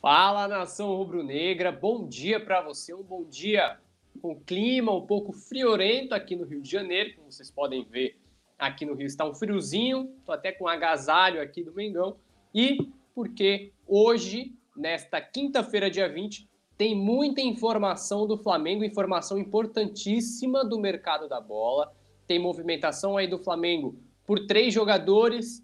Fala 0.00 0.48
nação 0.48 0.96
rubro-negra, 0.96 1.70
bom 1.70 2.08
dia 2.08 2.42
para 2.42 2.62
você, 2.62 2.94
um 2.94 3.02
bom 3.02 3.22
dia 3.22 3.78
com 4.22 4.34
clima 4.34 4.96
um 4.96 5.06
pouco 5.06 5.30
friorento 5.30 6.14
aqui 6.14 6.34
no 6.34 6.46
Rio 6.46 6.62
de 6.62 6.70
Janeiro, 6.70 7.16
como 7.16 7.30
vocês 7.30 7.50
podem 7.50 7.84
ver 7.84 8.18
aqui 8.58 8.86
no 8.86 8.94
Rio. 8.94 9.06
Está 9.06 9.26
um 9.26 9.34
friozinho, 9.34 10.10
tô 10.24 10.32
até 10.32 10.52
com 10.52 10.64
um 10.64 10.68
agasalho 10.68 11.42
aqui 11.42 11.62
do 11.62 11.74
Mengão, 11.74 12.16
e 12.54 12.88
porque 13.14 13.74
hoje, 13.86 14.54
nesta 14.74 15.20
quinta-feira, 15.20 15.90
dia 15.90 16.08
20, 16.08 16.48
tem 16.78 16.96
muita 16.96 17.42
informação 17.42 18.26
do 18.26 18.38
Flamengo, 18.38 18.82
informação 18.82 19.36
importantíssima 19.38 20.64
do 20.64 20.78
mercado 20.78 21.28
da 21.28 21.42
bola, 21.42 21.94
tem 22.26 22.38
movimentação 22.38 23.18
aí 23.18 23.26
do 23.26 23.38
Flamengo 23.38 23.98
por 24.26 24.46
três 24.46 24.72
jogadores, 24.72 25.62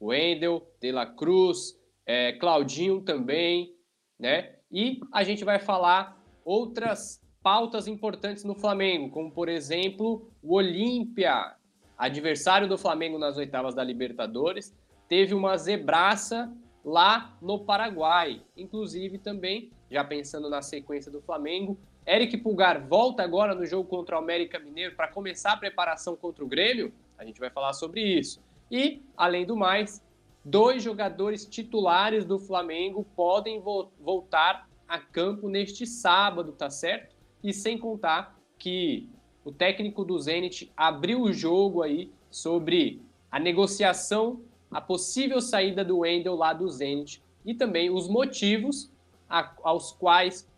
Wendel, 0.00 0.68
De 0.80 0.90
La 0.90 1.06
Cruz, 1.06 1.78
é, 2.04 2.32
Claudinho 2.32 3.00
também, 3.00 3.75
né? 4.18 4.54
E 4.70 5.00
a 5.12 5.22
gente 5.22 5.44
vai 5.44 5.58
falar 5.58 6.20
outras 6.44 7.20
pautas 7.42 7.86
importantes 7.86 8.44
no 8.44 8.54
Flamengo, 8.54 9.10
como 9.10 9.30
por 9.30 9.48
exemplo 9.48 10.28
o 10.42 10.54
Olímpia, 10.54 11.54
adversário 11.96 12.68
do 12.68 12.76
Flamengo 12.76 13.18
nas 13.18 13.36
oitavas 13.36 13.74
da 13.74 13.84
Libertadores, 13.84 14.74
teve 15.08 15.34
uma 15.34 15.56
zebraça 15.56 16.52
lá 16.84 17.36
no 17.40 17.64
Paraguai. 17.64 18.42
Inclusive 18.56 19.18
também, 19.18 19.70
já 19.90 20.04
pensando 20.04 20.50
na 20.50 20.62
sequência 20.62 21.10
do 21.10 21.20
Flamengo, 21.20 21.78
Eric 22.06 22.36
Pulgar 22.38 22.86
volta 22.86 23.22
agora 23.22 23.54
no 23.54 23.66
jogo 23.66 23.88
contra 23.88 24.16
o 24.16 24.18
América 24.18 24.58
Mineiro 24.58 24.94
para 24.94 25.08
começar 25.08 25.52
a 25.52 25.56
preparação 25.56 26.14
contra 26.14 26.44
o 26.44 26.48
Grêmio. 26.48 26.92
A 27.18 27.24
gente 27.24 27.40
vai 27.40 27.50
falar 27.50 27.72
sobre 27.72 28.00
isso. 28.00 28.40
E, 28.70 29.02
além 29.16 29.44
do 29.44 29.56
mais, 29.56 30.02
dois 30.46 30.80
jogadores 30.80 31.44
titulares 31.44 32.24
do 32.24 32.38
Flamengo 32.38 33.04
podem 33.16 33.60
vo 33.60 33.90
voltar 33.98 34.68
a 34.86 34.96
campo 34.96 35.48
neste 35.48 35.84
sábado, 35.84 36.52
tá 36.52 36.70
certo? 36.70 37.16
E 37.42 37.52
sem 37.52 37.76
contar 37.76 38.38
que 38.56 39.10
o 39.44 39.50
técnico 39.50 40.04
do 40.04 40.16
Zenit 40.20 40.70
abriu 40.76 41.22
o 41.22 41.32
jogo 41.32 41.82
aí 41.82 42.12
sobre 42.30 43.02
a 43.28 43.40
negociação, 43.40 44.40
a 44.70 44.80
possível 44.80 45.40
saída 45.40 45.84
do 45.84 45.98
Wendel 45.98 46.36
lá 46.36 46.52
do 46.52 46.68
Zenit 46.68 47.20
e 47.44 47.52
também 47.52 47.90
os 47.90 48.08
motivos 48.08 48.88
a, 49.28 49.52
aos 49.64 49.90
quais 49.90 50.48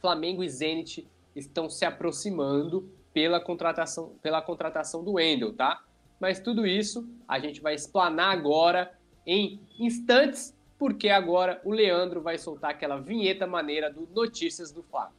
Flamengo 0.00 0.42
e 0.42 0.48
Zenit 0.48 1.06
estão 1.36 1.70
se 1.70 1.84
aproximando 1.84 2.90
pela 3.14 3.38
contratação, 3.38 4.12
pela 4.20 4.42
contratação 4.42 5.04
do 5.04 5.12
Wendel, 5.12 5.52
tá? 5.52 5.84
Mas 6.18 6.40
tudo 6.40 6.66
isso 6.66 7.08
a 7.28 7.38
gente 7.38 7.60
vai 7.60 7.76
explanar 7.76 8.32
agora 8.32 8.98
em 9.32 9.60
instantes, 9.78 10.58
porque 10.76 11.08
agora 11.08 11.60
o 11.64 11.70
Leandro 11.70 12.20
vai 12.20 12.36
soltar 12.36 12.72
aquela 12.72 12.98
vinheta 12.98 13.46
maneira 13.46 13.88
do 13.88 14.08
Notícias 14.12 14.72
do 14.72 14.82
Flávio. 14.82 15.14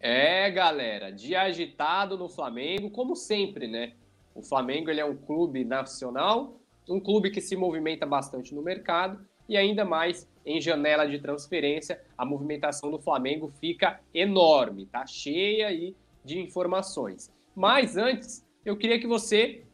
É, 0.00 0.50
galera, 0.50 1.12
dia 1.12 1.42
agitado 1.42 2.18
no 2.18 2.28
Flamengo, 2.28 2.90
como 2.90 3.14
sempre, 3.14 3.68
né? 3.68 3.92
O 4.34 4.42
Flamengo 4.42 4.90
ele 4.90 5.00
é 5.00 5.04
um 5.04 5.16
clube 5.16 5.64
nacional, 5.64 6.60
um 6.88 6.98
clube 6.98 7.30
que 7.30 7.40
se 7.40 7.54
movimenta 7.54 8.04
bastante 8.04 8.52
no 8.52 8.60
mercado 8.60 9.24
e 9.48 9.56
ainda 9.56 9.84
mais 9.84 10.28
em 10.44 10.60
janela 10.60 11.06
de 11.06 11.20
transferência, 11.20 12.03
a 12.16 12.24
movimentação 12.24 12.90
do 12.90 12.98
Flamengo 12.98 13.52
fica 13.60 14.00
enorme, 14.12 14.86
tá 14.86 15.06
cheia 15.06 15.68
aí 15.68 15.94
de 16.24 16.40
informações. 16.40 17.32
Mas 17.54 17.96
antes, 17.96 18.44
eu 18.64 18.76
queria 18.76 18.98
que 18.98 19.06
você 19.06 19.64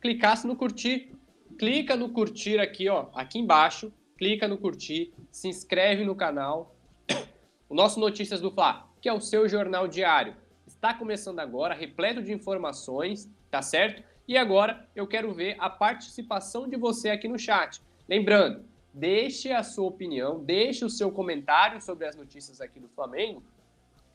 clicasse 0.00 0.46
no 0.46 0.56
curtir. 0.56 1.12
Clica 1.58 1.96
no 1.96 2.08
curtir 2.08 2.58
aqui, 2.58 2.88
ó, 2.88 3.06
aqui 3.14 3.38
embaixo, 3.38 3.92
clica 4.16 4.48
no 4.48 4.58
curtir, 4.58 5.12
se 5.30 5.48
inscreve 5.48 6.04
no 6.04 6.16
canal. 6.16 6.74
O 7.68 7.74
nosso 7.74 8.00
Notícias 8.00 8.40
do 8.40 8.50
Fla, 8.50 8.88
que 9.00 9.08
é 9.08 9.12
o 9.12 9.20
seu 9.20 9.48
jornal 9.48 9.86
diário, 9.86 10.34
está 10.66 10.92
começando 10.92 11.38
agora, 11.38 11.74
repleto 11.74 12.22
de 12.22 12.32
informações, 12.32 13.30
tá 13.50 13.62
certo? 13.62 14.02
E 14.26 14.36
agora 14.36 14.88
eu 14.96 15.06
quero 15.06 15.32
ver 15.32 15.56
a 15.58 15.68
participação 15.68 16.68
de 16.68 16.76
você 16.76 17.10
aqui 17.10 17.28
no 17.28 17.38
chat. 17.38 17.80
Lembrando, 18.08 18.64
deixe 18.92 19.52
a 19.52 19.62
sua 19.62 19.86
opinião, 19.86 20.42
deixe 20.42 20.84
o 20.84 20.90
seu 20.90 21.10
comentário 21.10 21.80
sobre 21.80 22.06
as 22.06 22.16
notícias 22.16 22.60
aqui 22.60 22.78
do 22.78 22.88
Flamengo 22.88 23.42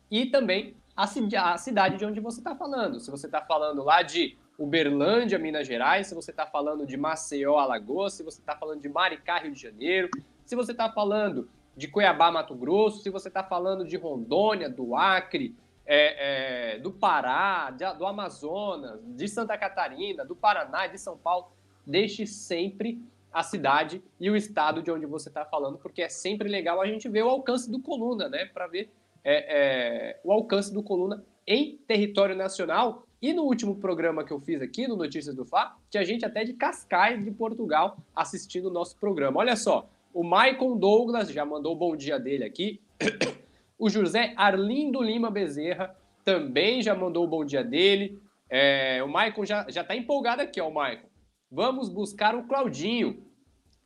e 0.10 0.26
também 0.28 0.76
a, 0.96 1.04
a 1.04 1.58
cidade 1.58 1.98
de 1.98 2.06
onde 2.06 2.20
você 2.20 2.40
está 2.40 2.56
falando. 2.56 3.00
Se 3.00 3.10
você 3.10 3.26
está 3.26 3.42
falando 3.42 3.84
lá 3.84 4.02
de 4.02 4.38
Uberlândia, 4.58 5.38
Minas 5.38 5.68
Gerais, 5.68 6.08
se 6.08 6.16
você 6.16 6.32
está 6.32 6.46
falando 6.46 6.86
de 6.86 6.98
Maceió, 6.98 7.58
Alagoas, 7.58 8.14
se 8.14 8.24
você 8.24 8.40
está 8.40 8.56
falando 8.56 8.82
de 8.82 8.90
Maricá, 8.90 9.40
Rio 9.40 9.52
de 9.52 9.62
Janeiro, 9.62 10.10
se 10.46 10.56
você 10.56 10.72
está 10.72 10.92
falando 10.92 11.50
de 11.76 11.88
Cuiabá, 11.88 12.32
Mato 12.32 12.56
Grosso, 12.56 13.04
se 13.04 13.10
você 13.10 13.28
está 13.28 13.44
falando 13.44 13.86
de 13.86 13.98
Rondônia, 13.98 14.68
do 14.68 14.96
Acre, 14.96 15.56
é, 15.86 16.76
é, 16.76 16.80
do 16.80 16.92
Pará, 16.92 17.70
de, 17.72 17.86
do 17.94 18.06
Amazonas, 18.06 19.00
de 19.06 19.28
Santa 19.28 19.58
Catarina, 19.58 20.26
do 20.26 20.36
Paraná, 20.36 20.88
de 20.88 20.98
São 20.98 21.18
Paulo, 21.18 21.52
deixe 21.86 22.26
sempre 22.26 23.00
a 23.32 23.44
cidade 23.44 24.02
e 24.20 24.30
o 24.30 24.36
estado 24.36 24.82
de 24.82 24.92
onde 24.92 25.06
você 25.06 25.30
está 25.30 25.46
falando, 25.46 25.78
porque 25.78 26.02
é 26.02 26.10
sempre 26.10 26.50
legal 26.50 26.82
a 26.82 26.88
gente 26.88 27.08
ver 27.08 27.24
o 27.24 27.30
alcance 27.30 27.70
do 27.70 27.80
Coluna, 27.80 28.28
né? 28.30 28.46
Para 28.46 28.68
ver 28.68 28.90
é, 29.24 29.46
é, 29.50 30.20
o 30.24 30.32
alcance 30.32 30.74
do 30.74 30.82
Coluna 30.82 31.24
em 31.46 31.78
território 31.88 32.36
nacional. 32.36 33.04
E 33.22 33.34
no 33.34 33.44
último 33.44 33.76
programa 33.76 34.24
que 34.24 34.32
eu 34.32 34.40
fiz 34.40 34.62
aqui, 34.62 34.88
no 34.88 34.96
Notícias 34.96 35.36
do 35.36 35.44
Fá, 35.44 35.76
tinha 35.90 36.06
gente 36.06 36.24
até 36.24 36.44
de 36.44 36.54
Cascais, 36.54 37.24
de 37.24 37.32
Portugal, 37.32 37.98
assistindo 38.16 38.68
o 38.68 38.72
nosso 38.72 38.96
programa. 38.98 39.40
Olha 39.40 39.56
só, 39.56 39.90
o 40.14 40.24
Maicon 40.24 40.78
Douglas 40.78 41.30
já 41.30 41.44
mandou 41.44 41.74
o 41.74 41.78
bom 41.78 41.96
dia 41.96 42.20
dele 42.20 42.44
aqui. 42.44 42.80
o 43.78 43.90
José 43.90 44.34
Arlindo 44.36 45.02
Lima 45.02 45.32
Bezerra 45.32 45.96
também 46.24 46.82
já 46.82 46.94
mandou 46.94 47.24
o 47.24 47.28
bom 47.28 47.44
dia 47.44 47.64
dele. 47.64 48.22
É, 48.50 49.02
o 49.04 49.08
Maicon 49.08 49.46
já, 49.46 49.66
já 49.70 49.84
tá 49.84 49.96
empolgado 49.96 50.42
aqui, 50.42 50.62
ó, 50.62 50.68
o 50.68 50.74
Maicon. 50.74 51.08
Vamos 51.50 51.88
buscar 51.88 52.36
o 52.36 52.44
Claudinho. 52.44 53.26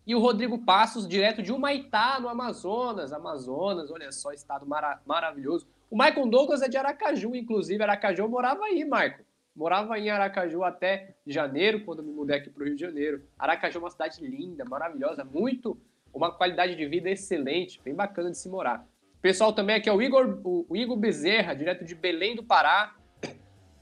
E 0.06 0.16
o 0.16 0.20
Rodrigo 0.20 0.58
Passos, 0.58 1.08
direto 1.08 1.44
de 1.44 1.52
Humaitá, 1.52 2.20
no 2.20 2.28
Amazonas. 2.28 3.14
Amazonas, 3.14 3.92
olha 3.92 4.12
só, 4.12 4.32
estado 4.32 4.66
mara 4.66 5.00
maravilhoso. 5.06 5.68
O 5.90 5.96
Michael 5.96 6.28
Douglas 6.28 6.62
é 6.62 6.68
de 6.68 6.78
Aracaju, 6.78 7.36
inclusive. 7.36 7.84
Aracaju 7.84 8.28
morava 8.28 8.66
aí, 8.66 8.84
Michael. 8.84 9.26
Morava 9.56 10.00
em 10.00 10.10
Aracaju 10.10 10.64
até 10.64 11.16
janeiro, 11.28 11.84
quando 11.84 12.02
me 12.02 12.12
mudei 12.12 12.38
aqui 12.38 12.50
para 12.50 12.64
o 12.64 12.66
Rio 12.66 12.76
de 12.76 12.82
Janeiro. 12.82 13.22
Aracaju 13.38 13.78
é 13.78 13.82
uma 13.82 13.90
cidade 13.90 14.26
linda, 14.26 14.66
maravilhosa, 14.66 15.24
muito, 15.24 15.78
uma 16.14 16.32
qualidade 16.32 16.76
de 16.76 16.86
vida 16.88 17.10
excelente, 17.10 17.80
bem 17.84 17.94
bacana 17.94 18.32
de 18.32 18.38
se 18.38 18.50
morar. 18.50 18.88
O 19.18 19.22
pessoal 19.22 19.54
também 19.54 19.76
aqui 19.76 19.88
é 19.88 19.94
o 19.94 20.02
Igor, 20.02 20.40
o 20.44 20.76
Igor 20.76 20.98
Bezerra, 20.98 21.54
direto 21.54 21.86
de 21.86 21.94
Belém 21.94 22.36
do 22.36 22.44
Pará. 22.44 22.96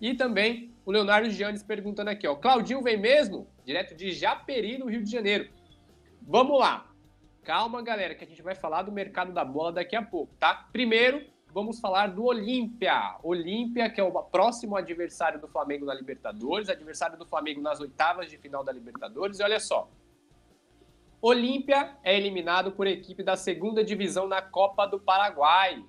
E 0.01 0.13
também 0.15 0.73
o 0.85 0.91
Leonardo 0.91 1.29
Giannis 1.29 1.61
perguntando 1.61 2.09
aqui, 2.09 2.27
ó. 2.27 2.35
Claudinho 2.35 2.81
vem 2.81 2.97
mesmo? 2.97 3.47
Direto 3.69 3.93
de 3.93 4.11
Japeri, 4.11 4.79
no 4.79 4.87
Rio 4.87 5.03
de 5.03 5.11
Janeiro. 5.11 5.47
Vamos 6.23 6.59
lá. 6.59 6.91
Calma, 7.43 7.83
galera, 7.83 8.15
que 8.15 8.23
a 8.23 8.27
gente 8.27 8.41
vai 8.41 8.55
falar 8.55 8.81
do 8.81 8.91
mercado 8.91 9.31
da 9.31 9.45
bola 9.45 9.71
daqui 9.71 9.95
a 9.95 10.01
pouco, 10.01 10.33
tá? 10.39 10.67
Primeiro, 10.73 11.23
vamos 11.53 11.79
falar 11.79 12.07
do 12.07 12.25
Olímpia. 12.25 13.19
Olímpia, 13.21 13.87
que 13.87 14.01
é 14.01 14.03
o 14.03 14.11
próximo 14.23 14.75
adversário 14.75 15.39
do 15.39 15.47
Flamengo 15.47 15.85
na 15.85 15.93
Libertadores, 15.93 16.67
adversário 16.67 17.15
do 17.15 17.27
Flamengo 17.27 17.61
nas 17.61 17.79
oitavas 17.79 18.27
de 18.27 18.39
final 18.39 18.63
da 18.63 18.71
Libertadores. 18.71 19.39
E 19.39 19.43
olha 19.43 19.59
só. 19.59 19.87
Olímpia 21.21 21.95
é 22.03 22.17
eliminado 22.17 22.71
por 22.71 22.87
equipe 22.87 23.21
da 23.21 23.35
segunda 23.35 23.83
divisão 23.83 24.27
na 24.27 24.41
Copa 24.41 24.87
do 24.87 24.99
Paraguai. 24.99 25.85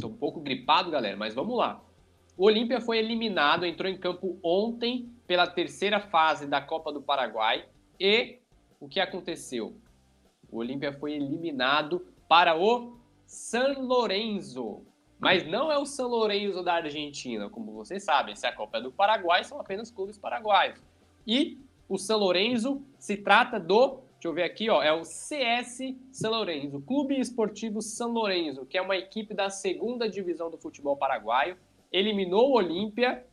Tô 0.00 0.06
um 0.06 0.16
pouco 0.16 0.40
gripado, 0.40 0.90
galera, 0.90 1.14
mas 1.14 1.34
vamos 1.34 1.58
lá. 1.58 1.84
O 2.36 2.46
Olímpia 2.46 2.80
foi 2.80 2.98
eliminado, 2.98 3.64
entrou 3.64 3.88
em 3.88 3.96
campo 3.96 4.38
ontem 4.42 5.08
pela 5.24 5.46
terceira 5.46 6.00
fase 6.00 6.48
da 6.48 6.60
Copa 6.60 6.92
do 6.92 7.00
Paraguai 7.00 7.64
e 7.98 8.38
o 8.80 8.88
que 8.88 8.98
aconteceu? 8.98 9.76
O 10.50 10.58
Olímpia 10.58 10.92
foi 10.92 11.12
eliminado 11.12 12.04
para 12.28 12.58
o 12.58 12.98
San 13.24 13.78
Lorenzo. 13.78 14.82
Mas 15.16 15.46
não 15.46 15.70
é 15.70 15.78
o 15.78 15.86
San 15.86 16.08
Lorenzo 16.08 16.64
da 16.64 16.74
Argentina, 16.74 17.48
como 17.48 17.72
vocês 17.72 18.02
sabem. 18.02 18.34
Se 18.34 18.46
a 18.48 18.52
Copa 18.52 18.78
é 18.78 18.82
do 18.82 18.90
Paraguai, 18.90 19.44
são 19.44 19.60
apenas 19.60 19.92
clubes 19.92 20.18
paraguaios. 20.18 20.82
E 21.24 21.60
o 21.88 21.96
San 21.96 22.16
Lorenzo 22.16 22.82
se 22.98 23.16
trata 23.16 23.60
do, 23.60 24.00
deixa 24.14 24.26
eu 24.28 24.34
ver 24.34 24.42
aqui, 24.42 24.68
ó, 24.68 24.82
é 24.82 24.92
o 24.92 25.04
CS 25.04 25.78
San 26.10 26.30
Lorenzo, 26.30 26.80
Clube 26.80 27.18
Esportivo 27.18 27.80
San 27.80 28.08
Lorenzo, 28.08 28.66
que 28.66 28.76
é 28.76 28.82
uma 28.82 28.96
equipe 28.96 29.32
da 29.32 29.48
segunda 29.48 30.08
divisão 30.08 30.50
do 30.50 30.58
futebol 30.58 30.96
paraguaio 30.96 31.56
eliminou 31.94 32.50
o 32.50 32.56
Olímpia 32.56 33.24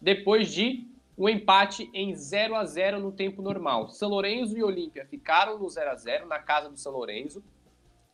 depois 0.00 0.52
de 0.52 0.86
um 1.18 1.28
empate 1.28 1.90
em 1.92 2.14
0 2.14 2.54
a 2.54 2.64
0 2.64 3.00
no 3.00 3.10
tempo 3.10 3.42
normal. 3.42 3.90
São 3.90 4.08
Lourenço 4.08 4.56
e 4.56 4.62
Olímpia 4.62 5.04
ficaram 5.04 5.58
no 5.58 5.68
0 5.68 5.90
a 5.90 5.96
0 5.96 6.26
na 6.26 6.38
casa 6.38 6.70
do 6.70 6.78
São 6.78 6.92
Lourenço 6.92 7.42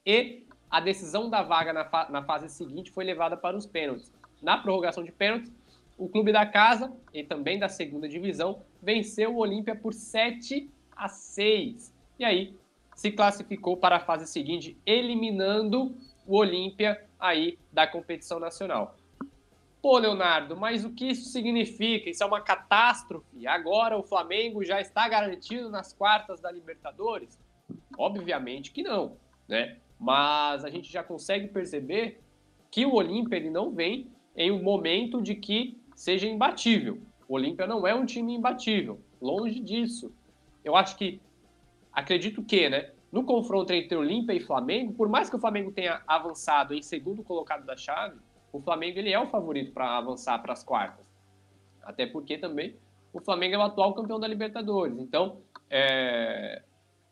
e 0.07 0.47
a 0.71 0.81
decisão 0.81 1.29
da 1.29 1.43
vaga 1.43 1.73
na, 1.73 1.85
fa 1.85 2.09
na 2.11 2.25
fase 2.25 2.49
seguinte 2.49 2.91
foi 2.91 3.05
levada 3.05 3.37
para 3.37 3.57
os 3.57 3.67
pênaltis. 3.67 4.11
Na 4.43 4.57
prorrogação 4.57 5.05
de 5.05 5.13
pênaltis, 5.13 5.53
o 5.99 6.09
clube 6.09 6.33
da 6.33 6.47
casa, 6.47 6.93
e 7.13 7.23
também 7.23 7.59
da 7.59 7.69
segunda 7.69 8.09
divisão, 8.09 8.63
venceu 8.81 9.35
o 9.35 9.39
Olímpia 9.39 9.75
por 9.75 9.93
7 9.93 10.71
a 10.97 11.09
6. 11.09 11.95
E 12.19 12.25
aí 12.25 12.55
se 12.95 13.11
classificou 13.11 13.77
para 13.77 13.97
a 13.97 14.01
fase 14.01 14.27
seguinte, 14.27 14.79
eliminando 14.87 15.95
o 16.27 16.37
Olímpia 16.37 17.05
aí 17.19 17.59
da 17.73 17.87
competição 17.87 18.39
nacional. 18.39 18.98
Pô, 19.81 19.97
Leonardo, 19.97 20.57
mas 20.57 20.85
o 20.85 20.93
que 20.93 21.07
isso 21.07 21.29
significa? 21.31 22.11
Isso 22.11 22.23
é 22.23 22.27
uma 22.27 22.41
catástrofe? 22.41 23.47
Agora 23.47 23.97
o 23.97 24.03
Flamengo 24.03 24.65
já 24.65 24.81
está 24.81 25.09
garantido 25.09 25.71
nas 25.71 25.93
quartas 25.93 26.41
da 26.41 26.51
Libertadores? 26.51 27.39
Obviamente 27.97 28.73
que 28.73 28.83
não, 28.83 29.17
né? 29.47 29.79
Mas 29.99 30.65
a 30.65 30.71
gente 30.71 30.91
já 30.91 31.03
consegue 31.03 31.49
perceber 31.49 32.21
que 32.71 32.85
o 32.85 32.95
Olímpia 32.95 33.37
ele 33.37 33.51
não 33.51 33.71
vem 33.71 34.11
em 34.37 34.51
um 34.51 34.63
momento 34.63 35.23
de 35.23 35.35
que 35.35 35.81
seja 35.95 36.27
imbatível. 36.27 37.01
O 37.29 37.35
Olímpia 37.35 37.67
não 37.67 37.87
é 37.87 37.95
um 37.95 38.05
time 38.05 38.35
imbatível, 38.35 39.01
longe 39.21 39.61
disso. 39.61 40.13
Eu 40.65 40.75
acho 40.75 40.97
que, 40.97 41.21
acredito 41.93 42.43
que, 42.43 42.69
né, 42.69 42.91
no 43.11 43.25
confronto 43.25 43.73
entre 43.73 43.97
Olímpia 43.97 44.35
e 44.35 44.41
Flamengo, 44.41 44.93
por 44.93 45.09
mais 45.09 45.31
que 45.31 45.37
o 45.37 45.41
Flamengo 45.41 45.73
tenha 45.73 46.03
avançado 46.07 46.75
em 46.75 46.83
segundo 46.83 47.23
colocado 47.23 47.65
da 47.65 47.77
chave, 47.77 48.19
o 48.53 48.61
Flamengo 48.61 48.99
ele 48.99 49.13
é 49.13 49.21
o 49.21 49.27
favorito 49.27 49.73
para 49.73 49.99
avançar 49.99 50.39
para 50.41 50.53
as 50.53 50.65
quartas. 50.65 51.07
Até 51.83 52.07
porque 52.07 52.39
também 52.39 52.77
o 53.13 53.21
Flamengo 53.21 53.55
é 53.55 53.59
o 53.59 53.63
atual 53.63 53.95
campeão 53.95 54.21
da 54.21 54.29
Libertadores. 54.29 54.99
Então, 54.99 55.39
é, 55.71 56.63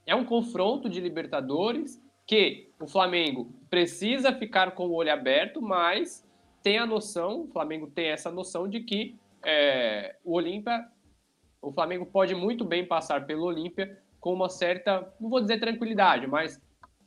é 0.07 0.15
um 0.15 0.25
confronto 0.25 0.89
de 0.89 1.01
Libertadores 1.01 2.03
que 2.27 2.71
o 2.81 2.87
Flamengo 2.87 3.53
precisa 3.71 4.33
ficar 4.33 4.73
com 4.73 4.87
o 4.87 4.95
olho 4.95 5.13
aberto, 5.13 5.63
mas 5.63 6.27
tem 6.63 6.79
a 6.79 6.87
noção, 6.87 7.43
o 7.43 7.49
Flamengo 7.49 7.87
tem 7.89 8.09
essa 8.09 8.31
noção 8.31 8.69
de 8.69 8.81
que 8.81 9.17
é, 9.45 10.17
o 10.25 10.35
Olímpia, 10.35 10.87
o 11.63 11.73
Flamengo 11.73 12.07
pode 12.07 12.35
muito 12.35 12.65
bem 12.65 12.85
passar 12.85 13.27
pelo 13.27 13.45
Olímpia 13.45 13.99
com 14.21 14.33
uma 14.33 14.49
certa, 14.49 15.13
não 15.21 15.31
vou 15.31 15.41
dizer 15.41 15.61
tranquilidade, 15.61 16.27
mas 16.27 16.61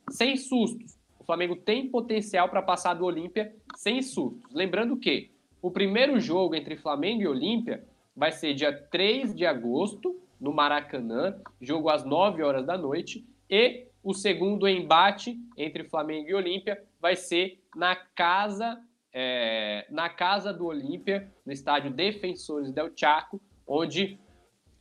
sem 0.09 0.37
sustos. 0.37 0.98
Flamengo 1.29 1.55
tem 1.55 1.87
potencial 1.87 2.49
para 2.49 2.59
passar 2.59 2.95
do 2.95 3.05
Olímpia 3.05 3.55
sem 3.75 4.01
sustos. 4.01 4.51
Lembrando 4.51 4.97
que 4.97 5.29
o 5.61 5.69
primeiro 5.69 6.19
jogo 6.19 6.55
entre 6.55 6.75
Flamengo 6.75 7.21
e 7.21 7.27
Olímpia 7.27 7.85
vai 8.15 8.31
ser 8.31 8.55
dia 8.55 8.73
3 8.73 9.35
de 9.35 9.45
agosto, 9.45 10.19
no 10.41 10.51
Maracanã, 10.51 11.39
jogo 11.61 11.87
às 11.87 12.03
9 12.03 12.41
horas 12.41 12.65
da 12.65 12.75
noite, 12.75 13.23
e 13.47 13.85
o 14.01 14.11
segundo 14.11 14.67
embate 14.67 15.39
entre 15.55 15.83
Flamengo 15.83 16.29
e 16.29 16.33
Olímpia 16.33 16.83
vai 16.99 17.15
ser 17.15 17.61
na 17.75 17.95
casa 17.95 18.81
é, 19.13 19.85
na 19.91 20.09
casa 20.09 20.51
do 20.51 20.65
Olímpia, 20.65 21.31
no 21.45 21.53
estádio 21.53 21.91
Defensores 21.91 22.71
del 22.71 22.91
Chaco, 22.95 23.39
onde, 23.67 24.19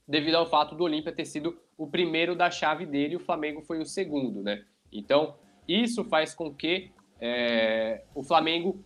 devido 0.07 0.37
ao 0.37 0.49
fato 0.49 0.75
do 0.75 0.85
Olímpia 0.85 1.13
ter 1.13 1.27
sido 1.27 1.59
o 1.77 1.87
primeiro 1.87 2.35
da 2.35 2.51
chave 2.51 2.87
dele, 2.87 3.17
o 3.17 3.21
Flamengo 3.21 3.61
foi 3.61 3.81
o 3.81 3.85
segundo, 3.85 4.43
né? 4.43 4.65
Então, 4.91 5.37
isso 5.69 6.05
faz 6.05 6.35
com 6.35 6.53
que 6.53 6.91
é, 7.21 8.03
o 8.15 8.23
Flamengo 8.23 8.83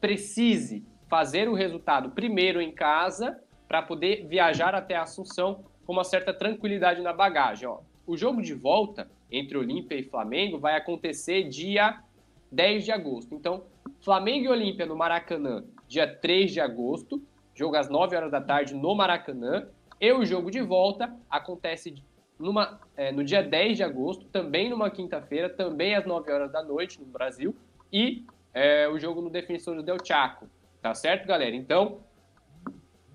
precise 0.00 0.84
fazer 1.08 1.48
o 1.48 1.54
resultado 1.54 2.10
primeiro 2.10 2.60
em 2.60 2.70
casa 2.70 3.40
para 3.66 3.82
poder 3.82 4.26
viajar 4.26 4.74
até 4.74 4.96
Assunção 4.96 5.64
com 5.86 5.92
uma 5.92 6.04
certa 6.04 6.34
tranquilidade 6.34 7.00
na 7.00 7.12
bagagem. 7.12 7.66
Ó. 7.66 7.80
O 8.06 8.16
jogo 8.16 8.42
de 8.42 8.54
volta 8.54 9.10
entre 9.30 9.56
Olímpia 9.56 9.98
e 9.98 10.02
Flamengo 10.02 10.58
vai 10.58 10.76
acontecer 10.76 11.44
dia 11.44 12.02
10 12.50 12.84
de 12.84 12.92
agosto. 12.92 13.34
Então, 13.34 13.64
Flamengo 14.02 14.46
e 14.46 14.48
Olímpia 14.48 14.86
no 14.86 14.96
Maracanã, 14.96 15.64
dia 15.86 16.06
3 16.06 16.52
de 16.52 16.60
agosto, 16.60 17.22
jogo 17.54 17.76
às 17.76 17.88
9 17.88 18.16
horas 18.16 18.30
da 18.30 18.40
tarde 18.40 18.74
no 18.74 18.94
Maracanã. 18.94 19.68
E 20.00 20.12
o 20.12 20.24
jogo 20.24 20.50
de 20.50 20.60
volta 20.60 21.14
acontece 21.28 21.90
numa, 22.38 22.80
é, 22.96 23.10
no 23.10 23.24
dia 23.24 23.42
10 23.42 23.78
de 23.78 23.82
agosto, 23.82 24.24
também 24.26 24.70
numa 24.70 24.90
quinta-feira, 24.90 25.48
também 25.48 25.94
às 25.94 26.06
9 26.06 26.30
horas 26.30 26.52
da 26.52 26.62
noite 26.62 27.00
no 27.00 27.06
Brasil. 27.06 27.54
E 27.92 28.24
é, 28.54 28.88
o 28.88 28.98
jogo 28.98 29.20
no 29.20 29.30
Defensores 29.30 29.82
del 29.82 29.98
Chaco. 30.04 30.48
Tá 30.80 30.94
certo, 30.94 31.26
galera? 31.26 31.54
Então, 31.54 32.00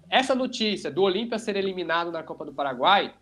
essa 0.10 0.36
notícia 0.36 0.92
do 0.92 1.02
Olímpia 1.02 1.40
ser 1.40 1.56
eliminado 1.56 2.12
na 2.12 2.22
Copa 2.22 2.46
do 2.46 2.54
Paraguai 2.54 3.14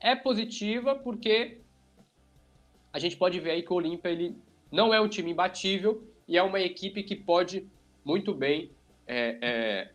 é 0.00 0.14
positiva 0.14 0.94
porque 0.94 1.58
a 2.92 2.98
gente 2.98 3.16
pode 3.16 3.38
ver 3.40 3.50
aí 3.50 3.62
que 3.62 3.72
o 3.72 3.76
Olímpia 3.76 4.08
ele 4.08 4.36
não 4.70 4.94
é 4.94 5.00
um 5.00 5.08
time 5.08 5.32
imbatível 5.32 6.02
e 6.26 6.38
é 6.38 6.42
uma 6.42 6.60
equipe 6.60 7.02
que 7.02 7.14
pode 7.14 7.68
muito 8.04 8.32
bem. 8.32 8.70
É, 9.06 9.38
é, 9.40 9.90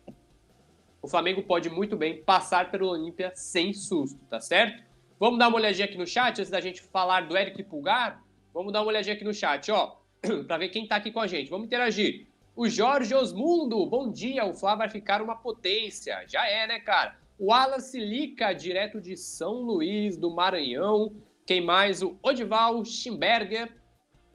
o 1.00 1.08
Flamengo 1.08 1.42
pode 1.42 1.68
muito 1.68 1.96
bem 1.96 2.22
passar 2.22 2.70
pelo 2.70 2.88
Olímpia 2.88 3.32
sem 3.34 3.72
susto, 3.72 4.20
tá 4.30 4.40
certo? 4.40 4.82
Vamos 5.22 5.38
dar 5.38 5.46
uma 5.46 5.58
olhadinha 5.58 5.84
aqui 5.84 5.96
no 5.96 6.04
chat 6.04 6.40
antes 6.40 6.50
da 6.50 6.60
gente 6.60 6.82
falar 6.82 7.28
do 7.28 7.36
Eric 7.36 7.62
Pulgar. 7.62 8.24
Vamos 8.52 8.72
dar 8.72 8.80
uma 8.80 8.88
olhadinha 8.88 9.14
aqui 9.14 9.22
no 9.22 9.32
chat, 9.32 9.70
ó, 9.70 9.98
para 10.48 10.58
ver 10.58 10.70
quem 10.70 10.84
tá 10.84 10.96
aqui 10.96 11.12
com 11.12 11.20
a 11.20 11.28
gente. 11.28 11.48
Vamos 11.48 11.66
interagir. 11.66 12.26
O 12.56 12.68
Jorge 12.68 13.14
Osmundo, 13.14 13.86
bom 13.86 14.10
dia. 14.10 14.44
O 14.44 14.52
Flá 14.52 14.74
vai 14.74 14.90
ficar 14.90 15.22
uma 15.22 15.36
potência. 15.36 16.24
Já 16.26 16.44
é, 16.48 16.66
né, 16.66 16.80
cara? 16.80 17.16
O 17.38 17.52
Wallace 17.52 18.00
Lica, 18.00 18.52
direto 18.52 19.00
de 19.00 19.16
São 19.16 19.60
Luís 19.60 20.16
do 20.16 20.28
Maranhão. 20.28 21.14
Quem 21.46 21.60
mais? 21.60 22.02
O 22.02 22.18
Odival 22.20 22.84
Schimberger, 22.84 23.70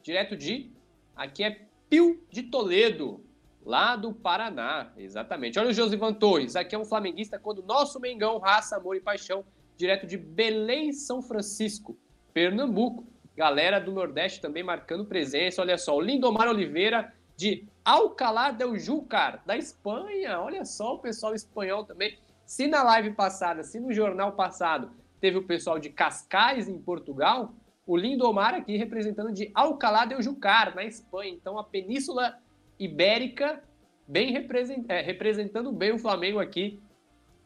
direto 0.01 0.37
de. 0.37 0.71
Aqui 1.17 1.43
é 1.43 1.67
Pio 1.89 2.25
de 2.31 2.43
Toledo, 2.43 3.21
lá 3.61 3.97
do 3.97 4.13
Paraná. 4.13 4.93
Exatamente. 4.95 5.59
Olha 5.59 5.71
o 5.71 5.73
Josivan 5.73 6.13
Torres, 6.13 6.55
aqui 6.55 6.73
é 6.73 6.79
um 6.79 6.85
flamenguista 6.85 7.37
quando 7.37 7.61
nosso 7.61 7.99
Mengão, 7.99 8.37
raça, 8.37 8.77
amor 8.77 8.95
e 8.95 9.01
paixão, 9.01 9.43
direto 9.77 10.07
de 10.07 10.17
Belém, 10.17 10.91
São 10.91 11.21
Francisco, 11.21 11.97
Pernambuco. 12.33 13.05
Galera 13.35 13.79
do 13.79 13.91
Nordeste 13.91 14.41
também 14.41 14.63
marcando 14.63 15.05
presença. 15.05 15.61
Olha 15.61 15.77
só, 15.77 15.95
o 15.95 16.01
Lindomar 16.01 16.47
Oliveira, 16.47 17.13
de 17.35 17.67
Alcalá 17.85 18.49
del 18.49 18.77
Júcar, 18.79 19.43
da 19.45 19.55
Espanha. 19.55 20.41
Olha 20.41 20.65
só 20.65 20.95
o 20.95 20.99
pessoal 20.99 21.35
espanhol 21.35 21.85
também. 21.85 22.17
Se 22.43 22.67
na 22.67 22.81
live 22.81 23.11
passada, 23.11 23.63
se 23.63 23.79
no 23.79 23.93
jornal 23.93 24.31
passado 24.31 24.89
teve 25.21 25.37
o 25.37 25.43
pessoal 25.43 25.77
de 25.77 25.89
Cascais, 25.91 26.67
em 26.67 26.79
Portugal, 26.79 27.53
o 27.85 27.95
Lindomar 27.95 28.55
aqui 28.55 28.75
representando 28.75 29.31
de 29.31 29.51
Alcalá 29.53 30.05
de 30.05 30.19
Jucar, 30.21 30.75
na 30.75 30.83
Espanha. 30.83 31.31
Então, 31.31 31.59
a 31.59 31.63
Península 31.63 32.39
Ibérica 32.79 33.61
bem 34.07 34.31
represent, 34.31 34.85
é, 34.89 35.01
representando 35.01 35.71
bem 35.71 35.91
o 35.91 35.99
Flamengo 35.99 36.39
aqui 36.39 36.81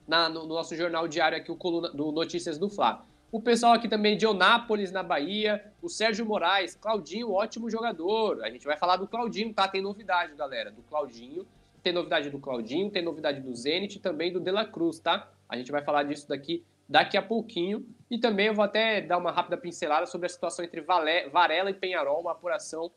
na, 0.07 0.29
no, 0.29 0.41
no, 0.41 0.55
nosso 0.55 0.75
jornal 0.75 1.07
diário 1.07 1.37
aqui, 1.37 1.51
o 1.51 1.55
coluna, 1.55 1.89
do 1.89 2.11
Notícias 2.11 2.57
do 2.57 2.69
Fla. 2.69 3.05
O 3.31 3.41
pessoal 3.41 3.73
aqui 3.73 3.87
também 3.87 4.17
de 4.17 4.27
Onápolis, 4.27 4.91
na 4.91 5.01
Bahia, 5.01 5.71
o 5.81 5.87
Sérgio 5.87 6.25
Moraes, 6.25 6.75
Claudinho, 6.75 7.31
ótimo 7.31 7.69
jogador. 7.69 8.43
A 8.43 8.49
gente 8.49 8.65
vai 8.65 8.77
falar 8.77 8.97
do 8.97 9.07
Claudinho, 9.07 9.53
tá? 9.53 9.67
Tem 9.67 9.81
novidade, 9.81 10.35
galera, 10.35 10.69
do 10.69 10.81
Claudinho. 10.81 11.47
Tem 11.81 11.93
novidade 11.93 12.29
do 12.29 12.39
Claudinho, 12.39 12.91
tem 12.91 13.01
novidade 13.01 13.39
do 13.39 13.55
Zenit 13.55 13.97
e 13.97 14.01
também 14.01 14.31
do 14.31 14.39
De 14.39 14.51
La 14.51 14.65
Cruz, 14.65 14.99
tá? 14.99 15.31
A 15.47 15.57
gente 15.57 15.71
vai 15.71 15.81
falar 15.81 16.03
disso 16.03 16.27
daqui 16.27 16.63
daqui 16.91 17.15
a 17.15 17.21
pouquinho. 17.21 17.85
E 18.09 18.19
também 18.19 18.47
eu 18.47 18.53
vou 18.53 18.65
até 18.65 18.99
dar 18.99 19.17
uma 19.17 19.31
rápida 19.31 19.55
pincelada 19.55 20.05
sobre 20.05 20.27
a 20.27 20.29
situação 20.29 20.65
entre 20.65 20.81
Varela 20.81 21.69
e 21.69 21.73
Penharol, 21.73 22.19
uma 22.19 22.33
apuração, 22.33 22.91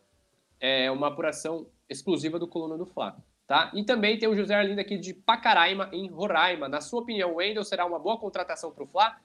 é, 0.61 0.91
uma 0.91 1.07
apuração 1.07 1.69
exclusiva 1.89 2.39
do 2.39 2.49
Coluna 2.49 2.77
do 2.77 2.85
Fla. 2.85 3.17
Tá? 3.47 3.71
E 3.75 3.85
também 3.85 4.19
tem 4.19 4.29
o 4.29 4.35
José 4.35 4.55
Arlindo 4.55 4.81
aqui 4.81 4.97
de 4.97 5.13
Pacaraima, 5.13 5.91
em 5.93 6.09
Roraima. 6.09 6.69
Na 6.69 6.81
sua 6.81 7.01
opinião, 7.01 7.33
o 7.33 7.37
Wendel 7.37 7.63
será 7.63 7.85
uma 7.85 7.99
boa 7.99 8.19
contratação 8.19 8.73
para 8.73 8.85
o 8.85 8.87
Fla? 8.87 9.17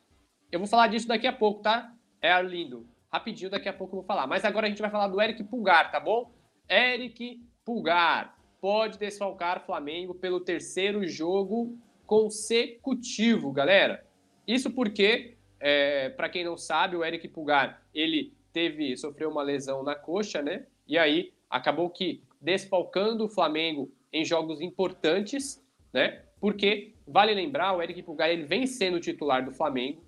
Eu 0.52 0.60
vou 0.60 0.68
falar 0.68 0.88
disso 0.88 1.08
daqui 1.08 1.26
a 1.26 1.32
pouco, 1.32 1.62
tá? 1.62 1.94
É 2.22 2.30
Arlindo. 2.32 2.86
Rapidinho, 3.12 3.50
daqui 3.50 3.70
a 3.70 3.74
pouco 3.74 3.96
eu 3.96 4.00
vou 4.02 4.06
falar. 4.06 4.28
Mas 4.28 4.44
agora 4.44 4.68
a 4.68 4.70
gente 4.70 4.82
vai 4.82 4.92
falar 4.92 5.08
do 5.08 5.22
Eric 5.22 5.44
Pulgar, 5.46 5.90
tá 5.90 6.00
bom? 6.00 6.32
Eric 6.70 7.42
Pulgar 7.64 8.38
pode 8.60 8.98
desfalcar 8.98 9.66
Flamengo 9.66 10.14
pelo 10.14 10.42
terceiro 10.42 11.08
jogo 11.08 11.78
consecutivo, 12.06 13.52
galera. 13.52 14.06
Isso 14.46 14.70
porque, 14.72 15.38
é, 15.60 16.10
para 16.10 16.28
quem 16.28 16.44
não 16.44 16.58
sabe, 16.58 16.96
o 16.96 17.06
Eric 17.06 17.28
Pulgar, 17.30 17.82
ele 17.94 18.34
teve, 18.52 18.98
sofreu 18.98 19.30
uma 19.30 19.44
lesão 19.44 19.82
na 19.84 19.96
coxa, 19.96 20.42
né? 20.42 20.66
E 20.88 20.98
aí 20.98 21.32
acabou 21.50 21.90
que 21.90 22.22
desfalcando 22.42 23.26
o 23.26 23.30
Flamengo 23.30 23.92
em 24.12 24.26
jogos 24.26 24.62
importantes, 24.62 25.64
né? 25.94 26.24
Porque 26.40 26.96
vale 27.08 27.34
lembrar, 27.34 27.76
o 27.76 27.82
Eric 27.82 28.02
Pulgar 28.04 28.30
ele 28.30 28.44
vem 28.44 28.66
sendo 28.66 29.00
titular 29.00 29.44
do 29.44 29.52
Flamengo, 29.52 30.04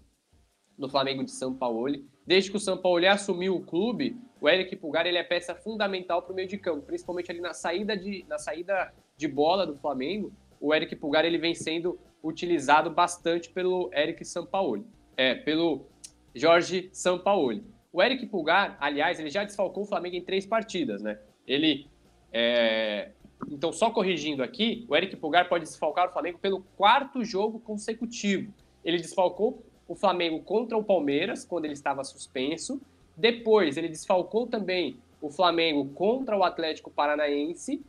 no 0.78 0.90
Flamengo 0.90 1.24
de 1.24 1.32
São 1.32 1.54
Paulo. 1.54 1.88
Desde 2.26 2.50
que 2.50 2.58
o 2.58 2.60
São 2.60 2.78
Paulo 2.78 3.06
assumiu 3.08 3.56
o 3.56 3.66
clube, 3.66 4.16
o 4.40 4.48
Eric 4.48 4.76
Pulgar 4.76 5.06
ele 5.06 5.18
é 5.18 5.24
peça 5.24 5.54
fundamental 5.54 6.22
para 6.22 6.32
o 6.32 6.36
meio 6.36 6.48
de 6.48 6.58
campo, 6.58 6.86
principalmente 6.86 7.30
ali 7.32 7.42
na 7.42 7.54
saída 7.54 7.96
de, 7.98 8.26
na 8.28 8.38
saída 8.38 8.94
de 9.18 9.28
bola 9.28 9.66
do 9.66 9.76
Flamengo. 9.76 10.32
O 10.60 10.74
Eric 10.74 10.96
Pulgar 10.96 11.26
ele 11.26 11.38
vem 11.38 11.54
sendo 11.54 12.00
utilizado 12.24 12.90
bastante 12.90 13.50
pelo 13.50 13.92
Eric 13.94 14.24
Sampaoli, 14.24 14.86
é, 15.18 15.36
pelo 15.36 15.86
Jorge 16.34 16.90
Sampaoli. 16.94 17.64
O 17.92 18.02
Eric 18.02 18.26
Pulgar, 18.28 18.78
aliás, 18.80 19.20
ele 19.20 19.30
já 19.30 19.44
desfalcou 19.44 19.84
o 19.84 19.86
Flamengo 19.86 20.16
em 20.16 20.24
três 20.24 20.46
partidas, 20.46 21.02
né? 21.02 21.20
Ele. 21.46 21.88
É... 22.32 23.12
Então, 23.50 23.72
só 23.72 23.90
corrigindo 23.90 24.44
aqui, 24.44 24.86
o 24.88 24.96
Eric 24.96 25.16
Pulgar 25.16 25.50
pode 25.50 25.66
desfalcar 25.66 26.10
o 26.10 26.14
Flamengo 26.14 26.40
pelo 26.40 26.62
quarto 26.78 27.24
jogo 27.24 27.60
consecutivo. 27.60 28.54
Ele 28.84 28.98
desfalcou 28.98 29.64
o 29.88 29.96
Flamengo 29.96 30.42
contra 30.42 30.78
o 30.78 30.84
Palmeiras, 30.84 31.46
quando 31.46 31.66
ele 31.66 31.74
estava 31.74 32.04
suspenso. 32.04 32.82
Depois, 33.16 33.78
ele 33.78 33.90
desfalcou 33.90 34.48
também 34.48 34.98
o 35.22 35.30
Flamengo 35.30 35.86
contra 35.94 36.38
o 36.38 36.44
Atlético 36.44 36.90
Paranaense. 36.90 37.82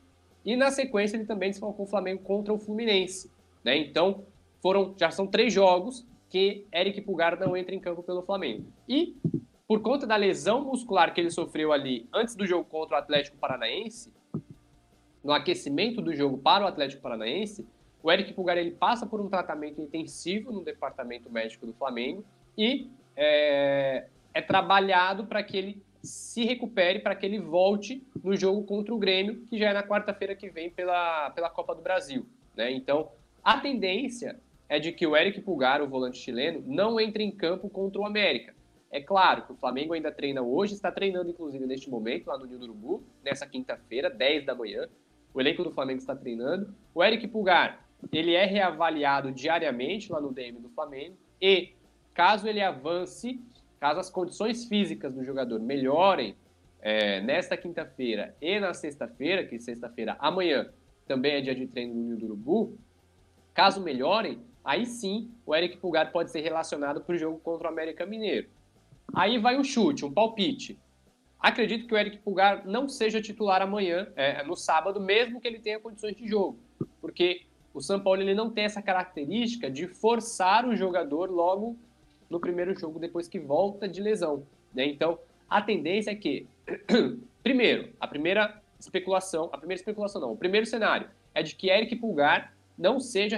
E 0.44 0.56
na 0.56 0.70
sequência, 0.70 1.16
ele 1.16 1.26
também 1.26 1.50
desfalcou 1.50 1.86
o 1.86 1.88
Flamengo 1.88 2.22
contra 2.22 2.52
o 2.52 2.58
Fluminense. 2.58 3.30
Né? 3.64 3.76
Então, 3.76 4.24
foram, 4.60 4.94
já 4.98 5.10
são 5.10 5.26
três 5.26 5.52
jogos 5.52 6.06
que 6.28 6.66
Eric 6.74 7.00
Pulgar 7.02 7.38
não 7.38 7.56
entra 7.56 7.74
em 7.74 7.80
campo 7.80 8.02
pelo 8.02 8.22
Flamengo. 8.22 8.64
E 8.88 9.16
por 9.68 9.80
conta 9.80 10.06
da 10.06 10.16
lesão 10.16 10.64
muscular 10.64 11.14
que 11.14 11.20
ele 11.20 11.30
sofreu 11.30 11.72
ali 11.72 12.08
antes 12.12 12.34
do 12.34 12.46
jogo 12.46 12.64
contra 12.64 12.96
o 12.96 12.98
Atlético 12.98 13.36
Paranaense, 13.36 14.12
no 15.22 15.32
aquecimento 15.32 16.00
do 16.00 16.14
jogo 16.14 16.38
para 16.38 16.64
o 16.64 16.66
Atlético 16.66 17.02
Paranaense, 17.02 17.66
o 18.02 18.10
Eric 18.10 18.32
Pulgar 18.32 18.58
ele 18.58 18.72
passa 18.72 19.06
por 19.06 19.20
um 19.20 19.28
tratamento 19.28 19.80
intensivo 19.80 20.50
no 20.50 20.62
departamento 20.62 21.30
médico 21.30 21.66
do 21.66 21.72
Flamengo 21.72 22.24
e 22.58 22.90
é, 23.16 24.06
é 24.34 24.42
trabalhado 24.42 25.26
para 25.26 25.42
que 25.42 25.56
ele 25.56 25.82
se 26.02 26.44
recupere, 26.44 26.98
para 26.98 27.14
que 27.14 27.24
ele 27.24 27.38
volte 27.38 28.04
no 28.22 28.36
jogo 28.36 28.64
contra 28.64 28.92
o 28.92 28.98
Grêmio, 28.98 29.46
que 29.48 29.56
já 29.56 29.70
é 29.70 29.72
na 29.72 29.84
quarta-feira 29.84 30.34
que 30.34 30.50
vem 30.50 30.68
pela, 30.68 31.30
pela 31.30 31.48
Copa 31.48 31.74
do 31.74 31.82
Brasil. 31.82 32.26
Né? 32.56 32.72
Então, 32.72 33.10
a 33.42 33.58
tendência 33.58 34.40
é 34.68 34.80
de 34.80 34.90
que 34.90 35.06
o 35.06 35.16
Eric 35.16 35.40
Pulgar, 35.42 35.80
o 35.80 35.88
volante 35.88 36.18
chileno, 36.18 36.64
não 36.66 36.98
entre 36.98 37.22
em 37.22 37.30
campo 37.30 37.68
contra 37.68 38.00
o 38.00 38.06
América. 38.06 38.54
É 38.90 39.00
claro 39.00 39.46
que 39.46 39.52
o 39.52 39.56
Flamengo 39.56 39.94
ainda 39.94 40.10
treina 40.10 40.42
hoje, 40.42 40.74
está 40.74 40.90
treinando 40.90 41.30
inclusive 41.30 41.66
neste 41.66 41.88
momento 41.88 42.26
lá 42.26 42.36
no 42.36 42.44
Ninho 42.44 42.58
do 42.58 42.64
Urubu, 42.64 43.04
nessa 43.24 43.46
quinta-feira, 43.46 44.10
10 44.10 44.44
da 44.44 44.54
manhã. 44.54 44.88
O 45.34 45.40
elenco 45.40 45.64
do 45.64 45.70
Flamengo 45.70 45.98
está 45.98 46.14
treinando. 46.14 46.74
O 46.94 47.02
Eric 47.02 47.26
Pulgar, 47.28 47.86
ele 48.12 48.34
é 48.34 48.44
reavaliado 48.44 49.32
diariamente 49.32 50.10
lá 50.12 50.20
no 50.20 50.32
DM 50.32 50.58
do 50.58 50.68
Flamengo 50.70 51.16
e 51.40 51.72
caso 52.14 52.46
ele 52.46 52.60
avance, 52.60 53.40
caso 53.80 54.00
as 54.00 54.10
condições 54.10 54.64
físicas 54.66 55.14
do 55.14 55.24
jogador 55.24 55.60
melhorem 55.60 56.36
é, 56.80 57.20
nesta 57.20 57.56
quinta-feira 57.56 58.36
e 58.40 58.58
na 58.58 58.74
sexta-feira, 58.74 59.44
que 59.44 59.58
sexta-feira 59.58 60.16
amanhã 60.18 60.68
também 61.06 61.34
é 61.34 61.40
dia 61.40 61.54
de 61.54 61.66
treino 61.66 61.94
no 61.94 62.02
Ninho 62.02 62.16
do 62.16 62.26
Urubu, 62.26 62.78
caso 63.54 63.80
melhorem, 63.80 64.40
aí 64.64 64.86
sim 64.86 65.30
o 65.46 65.54
Eric 65.54 65.76
Pulgar 65.78 66.10
pode 66.12 66.30
ser 66.30 66.40
relacionado 66.40 67.00
para 67.00 67.14
o 67.14 67.18
jogo 67.18 67.38
contra 67.38 67.68
o 67.68 67.70
América 67.70 68.04
Mineiro. 68.04 68.48
Aí 69.14 69.38
vai 69.38 69.58
um 69.58 69.64
chute, 69.64 70.04
um 70.04 70.12
palpite. 70.12 70.78
Acredito 71.42 71.88
que 71.88 71.94
o 71.94 71.98
Eric 71.98 72.18
Pulgar 72.18 72.64
não 72.64 72.88
seja 72.88 73.20
titular 73.20 73.60
amanhã, 73.60 74.06
é, 74.14 74.44
no 74.44 74.54
sábado, 74.54 75.00
mesmo 75.00 75.40
que 75.40 75.48
ele 75.48 75.58
tenha 75.58 75.80
condições 75.80 76.14
de 76.14 76.28
jogo. 76.28 76.56
Porque 77.00 77.42
o 77.74 77.80
São 77.80 77.98
Paulo 77.98 78.22
ele 78.22 78.32
não 78.32 78.48
tem 78.48 78.64
essa 78.64 78.80
característica 78.80 79.68
de 79.68 79.88
forçar 79.88 80.64
o 80.64 80.76
jogador 80.76 81.28
logo 81.28 81.76
no 82.30 82.38
primeiro 82.38 82.78
jogo, 82.78 83.00
depois 83.00 83.26
que 83.26 83.40
volta 83.40 83.88
de 83.88 84.00
lesão. 84.00 84.46
Né? 84.72 84.86
Então, 84.86 85.18
a 85.50 85.60
tendência 85.60 86.12
é 86.12 86.14
que, 86.14 86.46
primeiro, 87.42 87.92
a 87.98 88.06
primeira 88.06 88.62
especulação, 88.78 89.50
a 89.52 89.58
primeira 89.58 89.80
especulação 89.80 90.20
não, 90.20 90.32
o 90.32 90.36
primeiro 90.36 90.64
cenário 90.64 91.10
é 91.34 91.42
de 91.42 91.56
que 91.56 91.70
Eric 91.70 91.96
Pulgar 91.96 92.54
não 92.78 93.00
seja 93.00 93.36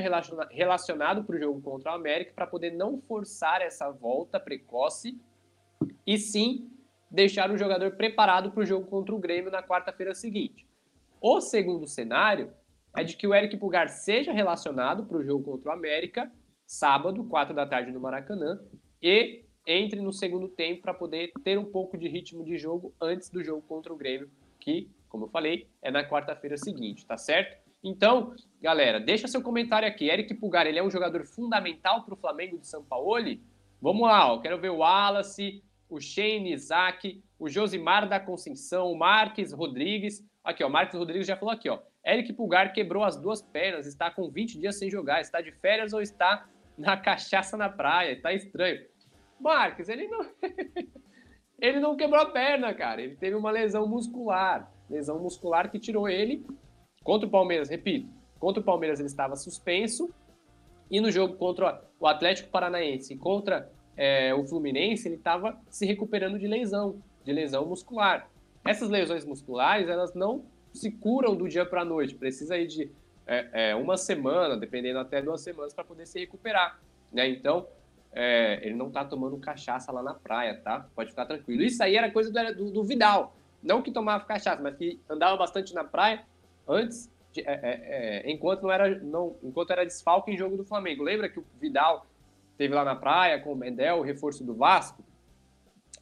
relacionado 0.50 1.25
para 1.25 1.37
o 1.37 1.38
jogo 1.38 1.61
contra 1.62 1.92
o 1.92 1.94
América 1.94 2.32
para 2.34 2.46
poder 2.46 2.70
não 2.70 3.00
forçar 3.00 3.62
essa 3.62 3.90
volta 3.90 4.38
precoce 4.38 5.18
e 6.06 6.18
sim 6.18 6.70
deixar 7.11 7.50
o 7.50 7.58
jogador 7.58 7.92
preparado 7.92 8.50
para 8.50 8.62
o 8.62 8.66
jogo 8.66 8.87
contra 8.87 9.14
o 9.14 9.18
Grêmio 9.18 9.50
na 9.50 9.62
quarta-feira 9.62 10.14
seguinte. 10.14 10.66
O 11.20 11.40
segundo 11.40 11.87
cenário 11.87 12.52
é 12.96 13.02
de 13.02 13.16
que 13.16 13.26
o 13.26 13.34
Eric 13.34 13.56
Pulgar 13.56 13.88
seja 13.88 14.32
relacionado 14.32 15.04
para 15.04 15.18
o 15.18 15.25
jogo 15.25 15.44
contra 15.44 15.70
o 15.70 15.73
América, 15.73 16.30
sábado, 16.66 17.25
4 17.25 17.54
da 17.54 17.66
tarde 17.66 17.90
no 17.90 18.00
Maracanã, 18.00 18.61
e 19.02 19.44
entre 19.66 20.00
no 20.00 20.12
segundo 20.12 20.49
tempo 20.49 20.82
para 20.82 20.94
poder 20.94 21.32
ter 21.42 21.58
um 21.58 21.64
pouco 21.64 21.96
de 21.96 22.08
ritmo 22.08 22.44
de 22.44 22.58
jogo 22.58 22.94
antes 23.00 23.30
do 23.30 23.42
jogo 23.42 23.62
contra 23.62 23.92
o 23.92 23.96
Grêmio, 23.96 24.30
que, 24.61 24.90
como 25.08 25.25
eu 25.25 25.28
falei, 25.28 25.68
é 25.82 25.90
na 25.90 26.08
quarta-feira 26.08 26.56
seguinte, 26.56 27.06
tá 27.06 27.16
certo? 27.16 27.62
Então, 27.82 28.34
galera, 28.62 28.99
deixa 28.99 29.28
seu 29.28 29.42
comentário 29.42 29.87
aqui. 29.87 30.08
Eric 30.08 30.32
Pulgar, 30.34 30.66
ele 30.66 30.78
é 30.78 30.82
um 30.82 30.90
jogador 30.90 31.25
fundamental 31.26 32.02
para 32.02 32.14
o 32.14 32.16
Flamengo 32.16 32.58
de 32.58 32.66
São 32.66 32.82
Paulo? 32.82 33.38
Vamos 33.80 34.08
lá, 34.08 34.32
ó. 34.32 34.40
quero 34.40 34.58
ver 34.58 34.70
o 34.70 34.78
Wallace, 34.78 35.62
o 35.94 36.00
Shane 36.00 36.52
Isaac, 36.52 37.22
o 37.38 37.48
Josimar 37.48 38.08
da 38.08 38.18
Conceição, 38.18 38.90
o 38.90 38.98
Marques 38.98 39.52
Rodrigues. 39.52 40.24
Aqui, 40.42 40.64
ó, 40.64 40.68
Marques 40.68 40.98
Rodrigues 40.98 41.26
já 41.26 41.36
falou 41.36 41.54
aqui, 41.54 41.68
ó. 41.68 41.78
Eric 42.04 42.32
Pulgar 42.32 42.72
quebrou 42.72 43.04
as 43.04 43.16
duas 43.16 43.40
pernas, 43.40 43.86
está 43.86 44.10
com 44.10 44.28
20 44.28 44.58
dias 44.58 44.76
sem 44.76 44.90
jogar, 44.90 45.20
está 45.20 45.40
de 45.40 45.52
férias 45.52 45.92
ou 45.92 46.02
está 46.02 46.46
na 46.76 46.96
cachaça 46.96 47.56
na 47.56 47.68
praia, 47.68 48.12
está 48.12 48.32
estranho. 48.32 48.84
Marques, 49.40 49.88
ele 49.88 50.08
não 50.08 50.26
ele 51.60 51.78
não 51.78 51.96
quebrou 51.96 52.20
a 52.20 52.30
perna, 52.30 52.74
cara. 52.74 53.00
Ele 53.00 53.14
teve 53.14 53.36
uma 53.36 53.50
lesão 53.50 53.86
muscular, 53.88 54.70
lesão 54.90 55.20
muscular 55.20 55.70
que 55.70 55.78
tirou 55.78 56.08
ele 56.08 56.44
contra 57.04 57.28
o 57.28 57.30
Palmeiras, 57.30 57.70
repito. 57.70 58.08
Contra 58.40 58.60
o 58.60 58.64
Palmeiras 58.64 58.98
ele 58.98 59.08
estava 59.08 59.36
suspenso 59.36 60.12
e 60.90 61.00
no 61.00 61.10
jogo 61.10 61.36
contra 61.36 61.82
o 62.00 62.06
Atlético 62.06 62.50
Paranaense, 62.50 63.16
contra 63.16 63.72
é, 63.96 64.34
o 64.34 64.44
Fluminense, 64.44 65.08
ele 65.08 65.16
estava 65.16 65.58
se 65.68 65.86
recuperando 65.86 66.38
de 66.38 66.46
lesão, 66.46 66.96
de 67.24 67.32
lesão 67.32 67.66
muscular. 67.66 68.28
Essas 68.64 68.88
lesões 68.88 69.24
musculares, 69.24 69.88
elas 69.88 70.14
não 70.14 70.44
se 70.72 70.90
curam 70.90 71.36
do 71.36 71.48
dia 71.48 71.64
para 71.64 71.82
a 71.82 71.84
noite, 71.84 72.14
precisa 72.14 72.54
aí 72.54 72.66
de 72.66 72.90
é, 73.26 73.70
é, 73.70 73.74
uma 73.74 73.96
semana, 73.96 74.56
dependendo 74.56 74.98
até 74.98 75.22
duas 75.22 75.40
semanas, 75.40 75.72
para 75.72 75.84
poder 75.84 76.06
se 76.06 76.18
recuperar. 76.18 76.80
Né? 77.12 77.28
Então, 77.28 77.66
é, 78.12 78.60
ele 78.62 78.74
não 78.74 78.88
está 78.88 79.04
tomando 79.04 79.36
cachaça 79.38 79.90
lá 79.90 80.02
na 80.02 80.14
praia, 80.14 80.60
tá? 80.62 80.86
Pode 80.94 81.10
ficar 81.10 81.26
tranquilo. 81.26 81.62
Isso 81.62 81.82
aí 81.82 81.96
era 81.96 82.10
coisa 82.10 82.30
do, 82.52 82.70
do, 82.70 82.84
Vidal. 82.84 83.34
Não 83.62 83.82
que 83.82 83.90
tomava 83.90 84.24
cachaça, 84.24 84.62
mas 84.62 84.76
que 84.76 85.00
andava 85.08 85.36
bastante 85.36 85.74
na 85.74 85.82
praia 85.82 86.24
antes, 86.68 87.10
de, 87.32 87.40
é, 87.40 87.44
é, 87.52 88.22
é, 88.26 88.30
enquanto 88.30 88.62
não 88.62 88.70
era, 88.70 88.98
não, 89.00 89.36
enquanto 89.42 89.72
era 89.72 89.84
desfalque 89.84 90.30
em 90.30 90.36
jogo 90.36 90.56
do 90.56 90.64
Flamengo. 90.64 91.02
Lembra 91.02 91.28
que 91.28 91.40
o 91.40 91.44
Vidal 91.60 92.06
teve 92.56 92.75
lá 92.75 92.84
na 92.84 92.94
praia 92.94 93.40
com 93.40 93.52
o 93.52 93.56
Mendel, 93.56 93.99
o 93.99 94.02
reforço 94.02 94.44
do 94.44 94.54
Vasco. 94.54 95.02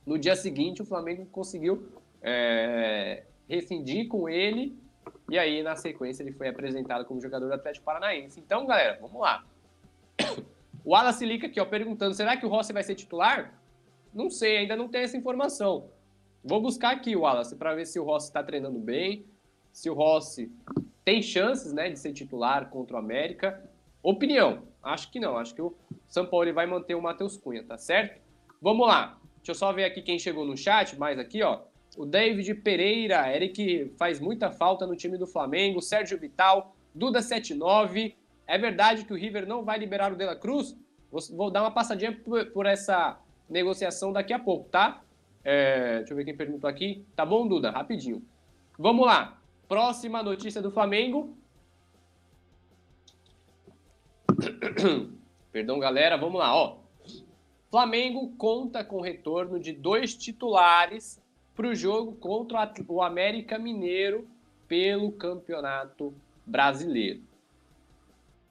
No 0.06 0.18
dia 0.18 0.35
seguinte, 0.35 0.82
o 0.82 0.85
Flamengo 0.85 1.26
conseguiu 1.26 1.92
é, 2.23 3.25
rescindir 3.49 4.09
com 4.09 4.28
ele 4.28 4.76
e 5.28 5.38
aí, 5.38 5.62
na 5.62 5.76
sequência, 5.76 6.23
ele 6.23 6.32
foi 6.32 6.49
apresentado 6.49 7.04
como 7.04 7.21
jogador 7.21 7.47
do 7.47 7.54
Atlético 7.54 7.85
Paranaense. 7.85 8.38
Então, 8.38 8.66
galera, 8.66 8.99
vamos 9.00 9.21
lá. 9.21 9.44
O 10.85 10.94
Lica 11.25 11.47
aqui, 11.47 11.61
ó, 11.61 11.64
perguntando: 11.64 12.14
será 12.14 12.37
que 12.37 12.44
o 12.44 12.49
Rossi 12.49 12.73
vai 12.73 12.82
ser 12.82 12.94
titular? 12.94 13.54
Não 14.12 14.28
sei, 14.28 14.59
ainda 14.59 14.76
não 14.76 14.88
tem 14.88 15.02
essa 15.02 15.16
informação. 15.16 15.88
Vou 16.44 16.61
buscar 16.61 16.90
aqui 16.90 17.14
o 17.16 17.21
Wallace 17.21 17.54
para 17.56 17.75
ver 17.75 17.87
se 17.87 17.99
o 17.99 18.04
Rossi 18.04 18.26
está 18.26 18.42
treinando 18.42 18.78
bem, 18.78 19.25
se 19.73 19.88
o 19.88 19.94
Rossi 19.94 20.52
tem 21.04 21.23
chances 21.23 21.73
né, 21.73 21.88
de 21.88 21.99
ser 21.99 22.12
titular 22.12 22.68
contra 22.68 22.97
o 22.97 22.99
América. 22.99 23.62
Opinião, 24.02 24.64
acho 24.82 25.10
que 25.10 25.20
não. 25.20 25.36
Acho 25.36 25.54
que 25.54 25.62
o 25.62 25.74
São 26.08 26.26
Paulo 26.26 26.52
vai 26.52 26.66
manter 26.66 26.94
o 26.94 27.02
Matheus 27.02 27.36
Cunha, 27.36 27.64
tá 27.64 27.78
certo? 27.78 28.20
Vamos 28.60 28.86
lá. 28.86 29.18
Deixa 29.36 29.50
eu 29.50 29.54
só 29.54 29.72
ver 29.72 29.84
aqui 29.84 30.02
quem 30.02 30.18
chegou 30.18 30.44
no 30.44 30.56
chat, 30.56 30.96
mais 30.98 31.18
aqui, 31.18 31.42
ó. 31.42 31.60
O 31.96 32.06
David 32.06 32.54
Pereira, 32.56 33.34
Eric 33.34 33.92
faz 33.98 34.18
muita 34.18 34.50
falta 34.50 34.86
no 34.86 34.96
time 34.96 35.18
do 35.18 35.26
Flamengo, 35.26 35.82
Sérgio 35.82 36.18
Vital, 36.18 36.74
Duda79. 36.96 38.14
É 38.46 38.58
verdade 38.58 39.04
que 39.04 39.12
o 39.12 39.16
River 39.16 39.46
não 39.46 39.64
vai 39.64 39.78
liberar 39.78 40.12
o 40.12 40.16
De 40.16 40.24
La 40.24 40.36
Cruz? 40.36 40.76
Vou, 41.10 41.50
dar 41.50 41.62
uma 41.62 41.70
passadinha 41.70 42.12
por, 42.12 42.46
por 42.46 42.66
essa 42.66 43.18
negociação 43.48 44.12
daqui 44.12 44.32
a 44.32 44.38
pouco, 44.38 44.70
tá? 44.70 45.02
É, 45.44 45.98
deixa 45.98 46.12
eu 46.12 46.16
ver 46.16 46.24
quem 46.24 46.36
perguntou 46.36 46.70
aqui. 46.70 47.04
Tá 47.14 47.26
bom, 47.26 47.46
Duda? 47.46 47.70
Rapidinho. 47.70 48.22
Vamos 48.78 49.04
lá. 49.04 49.38
Próxima 49.68 50.22
notícia 50.22 50.62
do 50.62 50.70
Flamengo. 50.70 51.36
Perdão, 55.52 55.78
galera, 55.78 56.16
vamos 56.16 56.38
lá, 56.38 56.54
ó. 56.54 56.76
Flamengo 57.70 58.32
conta 58.37 58.84
com 58.84 58.96
o 58.96 59.02
retorno 59.02 59.58
de 59.58 59.72
dois 59.72 60.14
titulares 60.14 61.20
para 61.54 61.68
o 61.68 61.75
jogo 61.75 62.12
contra 62.16 62.72
o 62.88 63.02
América 63.02 63.58
Mineiro 63.58 64.26
pelo 64.68 65.12
Campeonato 65.12 66.14
Brasileiro. 66.46 67.22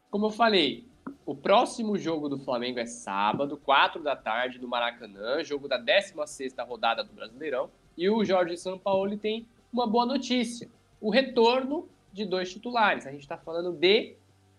Como 0.09 0.27
eu 0.27 0.31
falei, 0.31 0.85
o 1.25 1.35
próximo 1.35 1.97
jogo 1.97 2.27
do 2.27 2.39
Flamengo 2.39 2.79
é 2.79 2.85
sábado, 2.85 3.57
4 3.57 4.01
da 4.01 4.15
tarde, 4.15 4.59
no 4.59 4.67
Maracanã, 4.67 5.43
jogo 5.43 5.67
da 5.67 5.79
16ª 5.79 6.65
rodada 6.65 7.03
do 7.03 7.13
Brasileirão. 7.13 7.69
E 7.97 8.09
o 8.09 8.23
Jorge 8.23 8.57
Sampaoli 8.57 9.17
tem 9.17 9.45
uma 9.71 9.85
boa 9.85 10.05
notícia, 10.05 10.69
o 10.99 11.09
retorno 11.09 11.87
de 12.11 12.25
dois 12.25 12.51
titulares. 12.51 13.05
A 13.05 13.11
gente 13.11 13.21
está 13.21 13.37
falando 13.37 13.71
de 13.71 14.15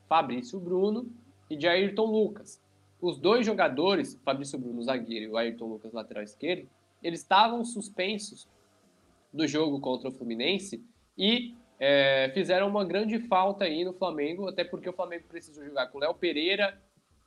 Fabrício 0.09 0.59
Bruno 0.59 1.07
e 1.53 1.57
de 1.57 1.69
Ayrton 1.69 2.07
Lucas. 2.07 2.59
Os 2.99 3.19
dois 3.19 3.45
jogadores, 3.45 4.19
Fabrício 4.25 4.59
Bruno, 4.59 4.83
zagueiro, 4.83 5.27
e 5.27 5.29
o 5.29 5.37
Ayrton 5.37 5.67
Lucas, 5.67 5.93
lateral 5.93 6.23
esquerdo, 6.23 6.67
eles 7.03 7.21
estavam 7.21 7.63
suspensos 7.63 8.49
do 9.31 9.47
jogo 9.47 9.79
contra 9.79 10.09
o 10.09 10.13
Fluminense 10.13 10.83
e 11.19 11.55
é, 11.79 12.31
fizeram 12.33 12.69
uma 12.69 12.85
grande 12.87 13.19
falta 13.19 13.65
aí 13.65 13.85
no 13.85 13.93
Flamengo, 13.93 14.49
até 14.49 14.65
porque 14.65 14.89
o 14.89 14.95
Flamengo 14.95 15.25
precisou 15.29 15.63
jogar 15.63 15.89
com 15.89 15.99
Léo 15.99 16.15
Pereira 16.15 16.81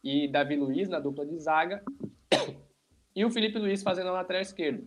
e 0.04 0.28
Davi 0.28 0.56
Luiz 0.56 0.90
na 0.90 1.00
dupla 1.00 1.24
de 1.24 1.38
zaga 1.38 1.84
e 3.16 3.24
o 3.24 3.30
Felipe 3.30 3.60
Luiz 3.60 3.84
fazendo 3.84 4.10
a 4.10 4.14
lateral 4.14 4.42
esquerda. 4.42 4.84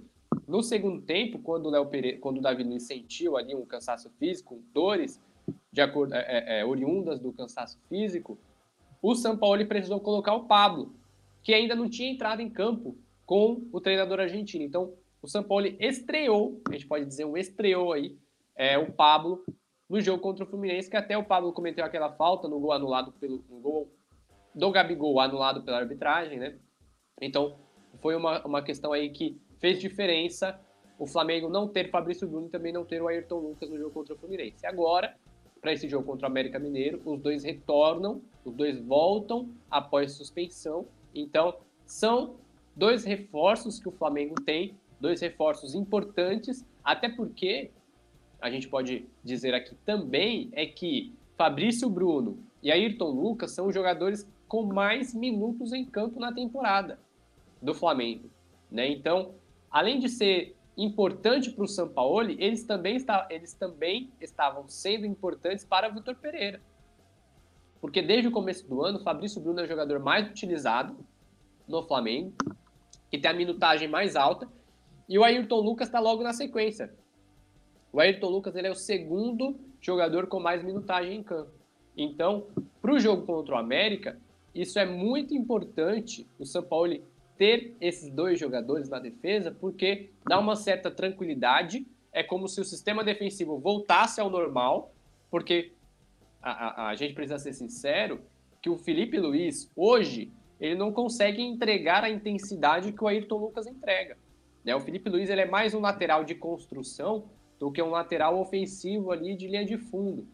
No 0.49 0.63
segundo 0.63 1.03
tempo, 1.03 1.39
quando 1.39 1.67
o, 1.67 1.71
Léo 1.71 1.87
Pereira, 1.87 2.19
quando 2.19 2.39
o 2.39 2.43
Davi 2.43 2.65
Luiz 2.65 2.85
sentiu 2.85 3.37
ali 3.37 3.55
um 3.55 3.65
cansaço 3.65 4.11
físico, 4.19 4.61
dores 4.75 5.21
de 5.71 5.81
acordo, 5.81 6.15
é, 6.15 6.25
é, 6.27 6.61
é 6.61 6.65
oriundas 6.65 7.21
do 7.21 7.33
cansaço 7.33 7.79
físico, 7.89 8.37
o 9.01 9.15
São 9.15 9.37
Paulo 9.37 9.65
precisou 9.67 10.01
colocar 10.01 10.35
o 10.35 10.45
Pablo, 10.45 10.95
que 11.43 11.55
ainda 11.55 11.75
não 11.75 11.89
tinha 11.89 12.11
entrado 12.11 12.41
em 12.41 12.51
campo 12.51 12.97
com 13.25 13.67
o 13.73 13.81
treinador 13.81 14.21
argentino. 14.21 14.65
Então, 14.65 14.95
o 15.23 15.29
São 15.29 15.43
Paulo 15.43 15.67
estreou, 15.79 16.61
a 16.69 16.73
gente 16.73 16.87
pode 16.87 17.05
dizer 17.05 17.25
um 17.25 17.37
estreou 17.37 17.93
aí, 17.93 18.17
é, 18.57 18.79
o 18.79 18.93
Pablo 18.93 19.45
no 19.89 20.01
jogo 20.01 20.23
contra 20.23 20.45
o 20.45 20.47
Fluminense, 20.47 20.91
que 20.91 20.97
até 20.97 21.17
o 21.17 21.25
Pablo 21.25 21.53
cometeu 21.53 21.85
aquela 21.85 22.13
falta 22.13 22.47
no 22.47 22.61
gol 22.61 22.73
anulado 22.73 23.13
pelo 23.13 23.39
gol 23.49 23.91
do 24.55 24.71
Gabigol 24.71 25.21
anulado 25.21 25.63
pela 25.63 25.79
arbitragem, 25.79 26.39
né? 26.39 26.59
Então, 27.21 27.57
foi 28.01 28.15
uma, 28.15 28.45
uma 28.45 28.63
questão 28.63 28.93
aí 28.93 29.11
que 29.11 29.41
fez 29.59 29.79
diferença 29.79 30.59
o 30.99 31.07
Flamengo 31.07 31.49
não 31.49 31.69
ter 31.69 31.91
Fabrício 31.91 32.27
Bruno 32.27 32.49
e 32.49 32.51
também 32.51 32.73
não 32.73 32.85
ter 32.85 33.01
o 33.01 33.07
Ayrton 33.07 33.39
Lucas 33.39 33.71
no 33.71 33.79
jogo 33.79 33.93
contra 33.93 34.15
o 34.15 34.19
Fluminense. 34.19 34.67
Agora, 34.67 35.17
para 35.61 35.73
esse 35.73 35.89
jogo 35.89 36.07
contra 36.07 36.27
o 36.27 36.31
América 36.31 36.59
Mineiro, 36.59 37.01
os 37.05 37.21
dois 37.21 37.45
retornam, 37.45 38.21
os 38.45 38.55
dois 38.55 38.79
voltam 38.81 39.49
após 39.71 40.13
suspensão. 40.13 40.87
Então, 41.15 41.57
são 41.85 42.37
dois 42.77 43.05
reforços 43.05 43.79
que 43.79 43.89
o 43.89 43.93
Flamengo 43.93 44.35
tem, 44.43 44.75
dois 45.01 45.21
reforços 45.21 45.75
importantes, 45.75 46.65
até 46.85 47.09
porque 47.09 47.71
a 48.41 48.51
gente 48.51 48.69
pode 48.69 49.07
dizer 49.25 49.55
aqui 49.55 49.75
também 49.85 50.49
é 50.53 50.65
que 50.67 51.13
Fabrício 51.37 51.91
Bruno 51.91 52.39
e 52.63 52.71
Ayrton 52.71 53.11
Lucas 53.11 53.53
são 53.53 53.67
os 53.67 53.75
jogadores 53.75 54.29
com 54.47 54.63
mais 54.63 55.15
minutos 55.15 55.73
em 55.73 55.85
campo 55.85 56.19
na 56.19 56.33
temporada 56.33 56.99
do 57.61 57.75
Flamengo, 57.75 58.31
né? 58.71 58.89
Então, 58.89 59.35
além 59.71 59.99
de 59.99 60.09
ser 60.09 60.57
importante 60.79 61.51
para 61.51 61.65
o 61.65 61.69
Sampaoli, 61.69 62.37
eles 62.39 62.63
também, 62.63 62.97
está, 62.97 63.27
eles 63.29 63.53
também 63.53 64.13
estavam 64.21 64.69
sendo 64.69 65.05
importantes 65.05 65.65
para 65.65 65.91
o 65.91 65.95
Vitor 65.95 66.15
Pereira. 66.15 66.63
Porque 67.81 68.01
desde 68.01 68.29
o 68.29 68.31
começo 68.31 68.67
do 68.69 68.85
ano, 68.85 69.01
Fabrício 69.01 69.41
Bruno 69.41 69.61
é 69.61 69.65
o 69.65 69.69
jogador 69.69 69.99
mais 69.99 70.31
utilizado 70.31 70.97
no 71.67 71.83
Flamengo, 71.83 72.33
que 73.11 73.19
tem 73.19 73.31
a 73.31 73.35
minutagem 73.35 73.89
mais 73.89 74.15
alta, 74.15 74.49
e 75.09 75.19
o 75.19 75.25
Ayrton 75.25 75.61
Lucas 75.61 75.89
está 75.89 75.99
logo 75.99 76.23
na 76.23 76.33
sequência. 76.33 76.95
O 77.93 77.99
Ayrton 78.01 78.29
Lucas 78.29 78.55
ele 78.55 78.69
é 78.69 78.71
o 78.71 78.77
segundo 78.77 79.59
jogador 79.81 80.29
com 80.29 80.39
mais 80.39 80.63
minutagem 80.63 81.17
em 81.17 81.23
campo. 81.23 81.51
Então, 81.97 82.47
para 82.81 82.95
o 82.95 83.01
jogo 83.01 83.27
contra 83.27 83.57
o 83.57 83.59
América, 83.59 84.17
isso 84.55 84.79
é 84.79 84.87
muito 84.87 85.35
importante 85.35 86.27
o 86.39 86.47
São 86.47 86.63
Paulo 86.63 86.97
ter 87.39 87.77
esses 87.81 88.11
dois 88.11 88.39
jogadores 88.39 88.89
na 88.89 88.99
defesa, 88.99 89.51
porque 89.51 90.11
dá 90.29 90.39
uma 90.39 90.57
certa 90.57 90.91
tranquilidade. 90.91 91.87
É 92.13 92.23
como 92.23 92.49
se 92.49 92.61
o 92.61 92.65
sistema 92.65 93.05
defensivo 93.05 93.59
voltasse 93.59 94.21
ao 94.21 94.29
normal, 94.29 94.93
porque 95.31 95.73
a, 96.43 96.51
a, 96.51 96.89
a 96.89 96.95
gente 96.97 97.15
precisa 97.15 97.39
ser 97.39 97.53
sincero 97.53 98.21
que 98.61 98.69
o 98.69 98.77
Felipe 98.77 99.19
Luiz, 99.19 99.71
hoje, 99.77 100.33
ele 100.61 100.75
não 100.75 100.93
consegue 100.93 101.41
entregar 101.41 102.03
a 102.03 102.11
intensidade 102.11 102.93
que 102.93 103.03
o 103.03 103.07
Ayrton 103.07 103.37
Lucas 103.37 103.67
entrega. 103.67 104.19
Né? 104.65 104.75
O 104.75 104.81
Felipe 104.81 105.09
Luiz 105.09 105.31
ele 105.31 105.43
é 105.43 105.47
mais 105.47 105.75
um 105.75 105.81
lateral 105.81 106.25
de 106.25 106.35
construção 106.35 107.31
do 107.59 107.71
que 107.71 107.81
um 107.81 107.91
lateral 107.91 108.39
ofensivo 108.41 109.13
ali 109.13 109.37
de 109.37 109.47
linha 109.47 109.65
de 109.65 109.79
fundo, 109.79 110.27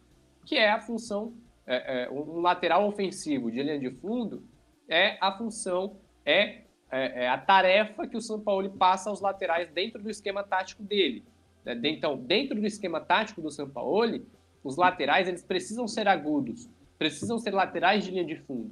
que 0.45 0.55
é 0.55 0.69
a 0.69 0.79
função, 0.79 1.33
é, 1.65 2.03
é, 2.03 2.09
um 2.09 2.41
lateral 2.41 2.87
ofensivo 2.87 3.51
de 3.51 3.61
linha 3.61 3.79
de 3.79 3.89
fundo 3.89 4.43
é 4.87 5.17
a 5.19 5.31
função, 5.31 5.97
é 6.25 6.64
é, 6.91 7.23
é, 7.23 7.29
a 7.29 7.37
tarefa 7.37 8.07
que 8.07 8.15
o 8.15 8.21
São 8.21 8.39
Paulo 8.39 8.69
passa 8.71 9.09
aos 9.09 9.21
laterais 9.21 9.69
dentro 9.69 10.01
do 10.01 10.09
esquema 10.09 10.43
tático 10.43 10.83
dele. 10.83 11.23
Né? 11.63 11.79
Então, 11.85 12.17
dentro 12.17 12.59
do 12.59 12.65
esquema 12.65 12.99
tático 12.99 13.41
do 13.41 13.51
São 13.51 13.69
Paulo, 13.69 14.25
os 14.63 14.77
laterais 14.77 15.27
eles 15.27 15.43
precisam 15.43 15.87
ser 15.87 16.07
agudos, 16.07 16.69
precisam 16.97 17.37
ser 17.37 17.53
laterais 17.53 18.03
de 18.03 18.11
linha 18.11 18.25
de 18.25 18.35
fundo. 18.35 18.71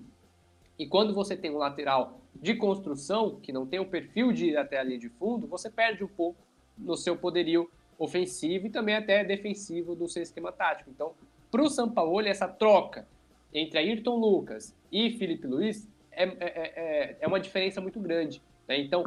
E 0.77 0.87
quando 0.87 1.13
você 1.13 1.35
tem 1.35 1.51
um 1.51 1.57
lateral 1.57 2.19
de 2.35 2.55
construção, 2.55 3.39
que 3.41 3.51
não 3.51 3.65
tem 3.65 3.79
o 3.79 3.85
perfil 3.85 4.31
de 4.31 4.47
ir 4.47 4.57
até 4.57 4.79
a 4.79 4.83
linha 4.83 4.99
de 4.99 5.09
fundo, 5.09 5.47
você 5.47 5.69
perde 5.69 6.03
um 6.03 6.07
pouco 6.07 6.39
no 6.77 6.97
seu 6.97 7.15
poderio 7.15 7.69
ofensivo 7.97 8.67
e 8.67 8.69
também 8.69 8.95
até 8.95 9.23
defensivo 9.23 9.95
do 9.95 10.09
seu 10.09 10.23
esquema 10.23 10.51
tático. 10.51 10.89
Então, 10.89 11.13
para 11.51 11.61
o 11.61 11.69
São 11.69 11.89
Paulo, 11.89 12.25
essa 12.27 12.47
troca 12.47 13.07
entre 13.53 13.77
Ayrton 13.77 14.17
Lucas 14.17 14.75
e 14.91 15.11
Felipe 15.11 15.45
Luiz 15.45 15.87
é, 16.15 16.23
é, 16.23 16.73
é, 16.75 17.17
é 17.21 17.27
uma 17.27 17.39
diferença 17.39 17.81
muito 17.81 17.99
grande. 17.99 18.41
Né? 18.67 18.79
Então, 18.79 19.05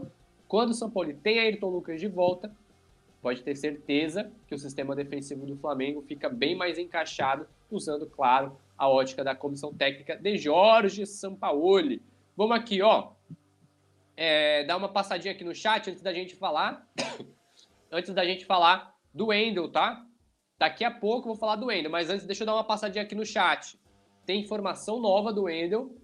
quando 0.48 0.70
o 0.70 0.74
São 0.74 0.90
Paulo 0.90 1.12
tem 1.22 1.38
Ayrton 1.38 1.68
Lucas 1.68 2.00
de 2.00 2.08
volta, 2.08 2.54
pode 3.20 3.42
ter 3.42 3.56
certeza 3.56 4.30
que 4.46 4.54
o 4.54 4.58
sistema 4.58 4.94
defensivo 4.94 5.46
do 5.46 5.56
Flamengo 5.56 6.02
fica 6.02 6.28
bem 6.28 6.54
mais 6.54 6.78
encaixado, 6.78 7.46
usando, 7.70 8.06
claro, 8.06 8.56
a 8.78 8.88
ótica 8.88 9.24
da 9.24 9.34
comissão 9.34 9.74
técnica 9.74 10.16
de 10.16 10.36
Jorge 10.36 11.04
Sampaoli. 11.06 12.02
Vamos 12.36 12.56
aqui, 12.56 12.82
ó. 12.82 13.12
É, 14.16 14.64
dar 14.64 14.76
uma 14.76 14.88
passadinha 14.88 15.34
aqui 15.34 15.44
no 15.44 15.54
chat 15.54 15.90
antes 15.90 16.02
da 16.02 16.12
gente 16.12 16.36
falar. 16.36 16.86
antes 17.90 18.14
da 18.14 18.24
gente 18.24 18.44
falar 18.44 18.94
do 19.12 19.26
Wendel, 19.26 19.70
tá? 19.70 20.04
Daqui 20.58 20.84
a 20.84 20.90
pouco 20.90 21.28
eu 21.28 21.34
vou 21.34 21.36
falar 21.36 21.56
do 21.56 21.66
Wendel, 21.66 21.90
mas 21.90 22.08
antes 22.08 22.26
deixa 22.26 22.42
eu 22.42 22.46
dar 22.46 22.54
uma 22.54 22.64
passadinha 22.64 23.04
aqui 23.04 23.14
no 23.14 23.26
chat. 23.26 23.78
Tem 24.24 24.40
informação 24.40 25.00
nova 25.00 25.32
do 25.32 25.44
Wendel 25.44 25.94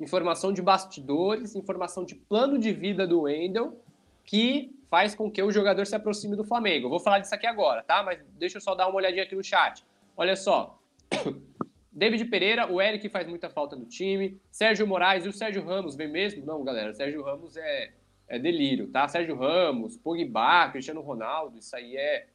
informação 0.00 0.52
de 0.52 0.60
bastidores, 0.60 1.54
informação 1.54 2.04
de 2.04 2.14
plano 2.14 2.58
de 2.58 2.72
vida 2.72 3.06
do 3.06 3.22
Wendel, 3.22 3.78
que 4.24 4.74
faz 4.90 5.14
com 5.14 5.30
que 5.30 5.42
o 5.42 5.50
jogador 5.50 5.86
se 5.86 5.94
aproxime 5.94 6.36
do 6.36 6.44
Flamengo. 6.44 6.86
Eu 6.86 6.90
vou 6.90 7.00
falar 7.00 7.18
disso 7.18 7.34
aqui 7.34 7.46
agora, 7.46 7.82
tá? 7.82 8.02
Mas 8.02 8.20
deixa 8.38 8.58
eu 8.58 8.60
só 8.60 8.74
dar 8.74 8.88
uma 8.88 8.96
olhadinha 8.96 9.24
aqui 9.24 9.34
no 9.34 9.42
chat. 9.42 9.84
Olha 10.16 10.36
só. 10.36 10.78
David 11.90 12.24
Pereira, 12.24 12.70
o 12.70 12.82
Eric 12.82 13.08
faz 13.08 13.26
muita 13.28 13.48
falta 13.48 13.76
no 13.76 13.86
time. 13.86 14.40
Sérgio 14.50 14.86
Moraes 14.86 15.24
e 15.24 15.28
o 15.28 15.32
Sérgio 15.32 15.64
Ramos, 15.64 15.94
vem 15.94 16.08
mesmo? 16.08 16.44
Não, 16.44 16.64
galera. 16.64 16.92
Sérgio 16.92 17.22
Ramos 17.22 17.56
é, 17.56 17.92
é 18.26 18.38
delírio, 18.38 18.88
tá? 18.88 19.06
Sérgio 19.06 19.36
Ramos, 19.36 19.96
Pogba, 19.96 20.70
Cristiano 20.70 21.00
Ronaldo, 21.00 21.58
isso 21.58 21.74
aí 21.76 21.96
é 21.96 22.26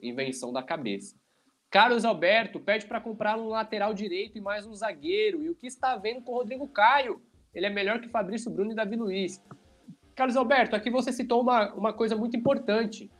invenção 0.00 0.52
da 0.52 0.62
cabeça. 0.62 1.16
Carlos 1.70 2.04
Alberto 2.04 2.60
pede 2.60 2.86
para 2.86 3.00
comprar 3.00 3.38
um 3.38 3.48
lateral 3.48 3.92
direito 3.92 4.38
e 4.38 4.40
mais 4.40 4.66
um 4.66 4.74
zagueiro. 4.74 5.42
E 5.42 5.50
o 5.50 5.54
que 5.54 5.66
está 5.66 5.96
vendo 5.96 6.22
com 6.22 6.32
o 6.32 6.36
Rodrigo 6.36 6.68
Caio? 6.68 7.20
Ele 7.54 7.66
é 7.66 7.70
melhor 7.70 8.00
que 8.00 8.08
Fabrício 8.08 8.50
Bruno 8.50 8.72
e 8.72 8.74
Davi 8.74 8.96
Luiz. 8.96 9.42
Carlos 10.14 10.36
Alberto, 10.36 10.76
aqui 10.76 10.90
você 10.90 11.12
citou 11.12 11.42
uma, 11.42 11.72
uma 11.74 11.92
coisa 11.92 12.16
muito 12.16 12.36
importante. 12.36 13.10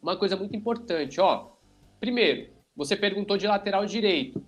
Uma 0.00 0.16
coisa 0.16 0.36
muito 0.36 0.56
importante, 0.56 1.20
ó. 1.20 1.50
Primeiro, 1.98 2.50
você 2.74 2.96
perguntou 2.96 3.36
de 3.36 3.46
lateral 3.46 3.84
direito. 3.84 4.42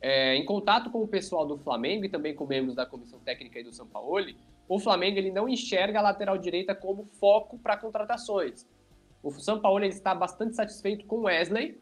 É, 0.00 0.36
em 0.36 0.44
contato 0.44 0.90
com 0.90 1.02
o 1.02 1.08
pessoal 1.08 1.44
do 1.44 1.58
Flamengo 1.58 2.04
e 2.04 2.08
também 2.08 2.34
com 2.34 2.46
membros 2.46 2.76
da 2.76 2.86
comissão 2.86 3.18
técnica 3.18 3.58
e 3.58 3.64
do 3.64 3.72
São 3.72 3.86
Paulo, 3.86 4.26
o 4.68 4.78
Flamengo 4.78 5.18
ele 5.18 5.32
não 5.32 5.48
enxerga 5.48 5.98
a 5.98 6.02
lateral 6.02 6.38
direita 6.38 6.74
como 6.74 7.06
foco 7.18 7.58
para 7.58 7.76
contratações. 7.76 8.64
O 9.22 9.32
São 9.32 9.60
Paulo 9.60 9.82
ele 9.82 9.92
está 9.92 10.14
bastante 10.14 10.54
satisfeito 10.54 11.04
com 11.06 11.22
Wesley, 11.22 11.80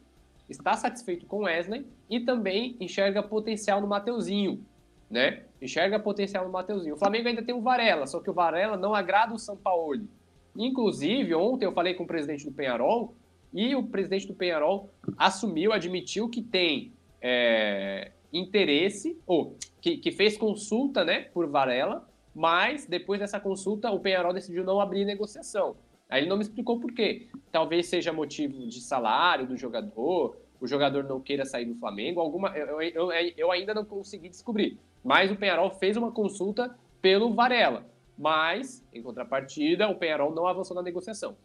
está 0.48 0.74
satisfeito 0.74 1.26
com 1.26 1.44
Wesley 1.44 1.86
e 2.08 2.20
também 2.20 2.76
enxerga 2.80 3.22
potencial 3.22 3.80
no 3.80 3.86
Mateuzinho, 3.86 4.64
né? 5.10 5.42
Enxerga 5.60 5.98
potencial 5.98 6.44
no 6.44 6.52
Mateuzinho. 6.52 6.94
O 6.94 6.98
Flamengo 6.98 7.28
ainda 7.28 7.42
tem 7.42 7.54
o 7.54 7.60
Varela, 7.60 8.06
só 8.06 8.20
que 8.20 8.30
o 8.30 8.34
Varela 8.34 8.76
não 8.76 8.94
agrada 8.94 9.34
o 9.34 9.38
Sampaoli. 9.38 10.08
Inclusive, 10.56 11.34
ontem 11.34 11.66
eu 11.66 11.72
falei 11.72 11.94
com 11.94 12.04
o 12.04 12.06
presidente 12.06 12.44
do 12.44 12.52
Penharol 12.52 13.14
e 13.52 13.74
o 13.74 13.82
presidente 13.82 14.26
do 14.26 14.34
Penharol 14.34 14.90
assumiu, 15.16 15.72
admitiu 15.72 16.28
que 16.28 16.42
tem 16.42 16.92
é, 17.20 18.12
interesse, 18.32 19.18
ou 19.26 19.56
que, 19.80 19.96
que 19.98 20.12
fez 20.12 20.36
consulta 20.36 21.04
né, 21.04 21.22
por 21.32 21.46
Varela, 21.48 22.08
mas 22.34 22.86
depois 22.86 23.20
dessa 23.20 23.40
consulta 23.40 23.90
o 23.90 24.00
Penharol 24.00 24.32
decidiu 24.32 24.64
não 24.64 24.80
abrir 24.80 25.04
negociação. 25.04 25.76
Aí 26.08 26.22
ele 26.22 26.28
não 26.28 26.36
me 26.36 26.42
explicou 26.42 26.78
por 26.78 26.92
quê. 26.92 27.28
Talvez 27.50 27.86
seja 27.86 28.12
motivo 28.12 28.66
de 28.66 28.80
salário 28.80 29.46
do 29.46 29.56
jogador, 29.56 30.36
o 30.60 30.66
jogador 30.66 31.04
não 31.04 31.20
queira 31.20 31.44
sair 31.44 31.64
do 31.64 31.74
Flamengo, 31.74 32.20
alguma 32.20 32.48
eu, 32.56 32.80
eu, 32.80 33.12
eu 33.12 33.50
ainda 33.50 33.74
não 33.74 33.84
consegui 33.84 34.28
descobrir. 34.28 34.78
Mas 35.04 35.30
o 35.30 35.36
Penharol 35.36 35.70
fez 35.70 35.96
uma 35.96 36.10
consulta 36.10 36.76
pelo 37.00 37.34
Varela. 37.34 37.86
Mas, 38.18 38.84
em 38.92 39.02
contrapartida, 39.02 39.88
o 39.88 39.94
Penharol 39.94 40.34
não 40.34 40.46
avançou 40.46 40.74
na 40.74 40.82
negociação. 40.82 41.36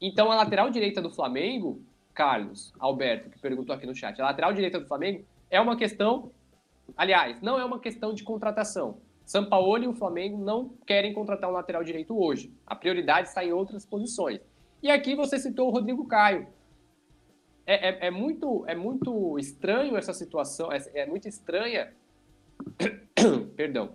Então, 0.00 0.30
a 0.30 0.36
lateral 0.36 0.70
direita 0.70 1.02
do 1.02 1.10
Flamengo, 1.10 1.82
Carlos 2.14 2.72
Alberto, 2.78 3.30
que 3.30 3.38
perguntou 3.38 3.74
aqui 3.74 3.86
no 3.86 3.94
chat, 3.94 4.20
a 4.20 4.24
lateral 4.24 4.52
direita 4.52 4.80
do 4.80 4.86
Flamengo 4.86 5.24
é 5.50 5.60
uma 5.60 5.76
questão, 5.76 6.30
aliás, 6.96 7.40
não 7.42 7.58
é 7.58 7.64
uma 7.64 7.78
questão 7.78 8.14
de 8.14 8.22
contratação. 8.22 8.98
São 9.28 9.44
Paulo 9.44 9.84
e 9.84 9.86
o 9.86 9.92
Flamengo 9.92 10.42
não 10.42 10.70
querem 10.86 11.12
contratar 11.12 11.50
um 11.50 11.52
lateral 11.52 11.84
direito 11.84 12.18
hoje. 12.18 12.50
A 12.66 12.74
prioridade 12.74 13.28
está 13.28 13.44
em 13.44 13.52
outras 13.52 13.84
posições. 13.84 14.40
E 14.82 14.90
aqui 14.90 15.14
você 15.14 15.38
citou 15.38 15.68
o 15.68 15.70
Rodrigo 15.70 16.06
Caio. 16.08 16.46
É, 17.66 17.90
é, 17.90 18.06
é 18.06 18.10
muito, 18.10 18.64
é 18.66 18.74
muito 18.74 19.38
estranho 19.38 19.98
essa 19.98 20.14
situação, 20.14 20.72
é, 20.72 20.78
é 20.94 21.04
muito 21.04 21.28
estranha. 21.28 21.92
Perdão. 23.54 23.90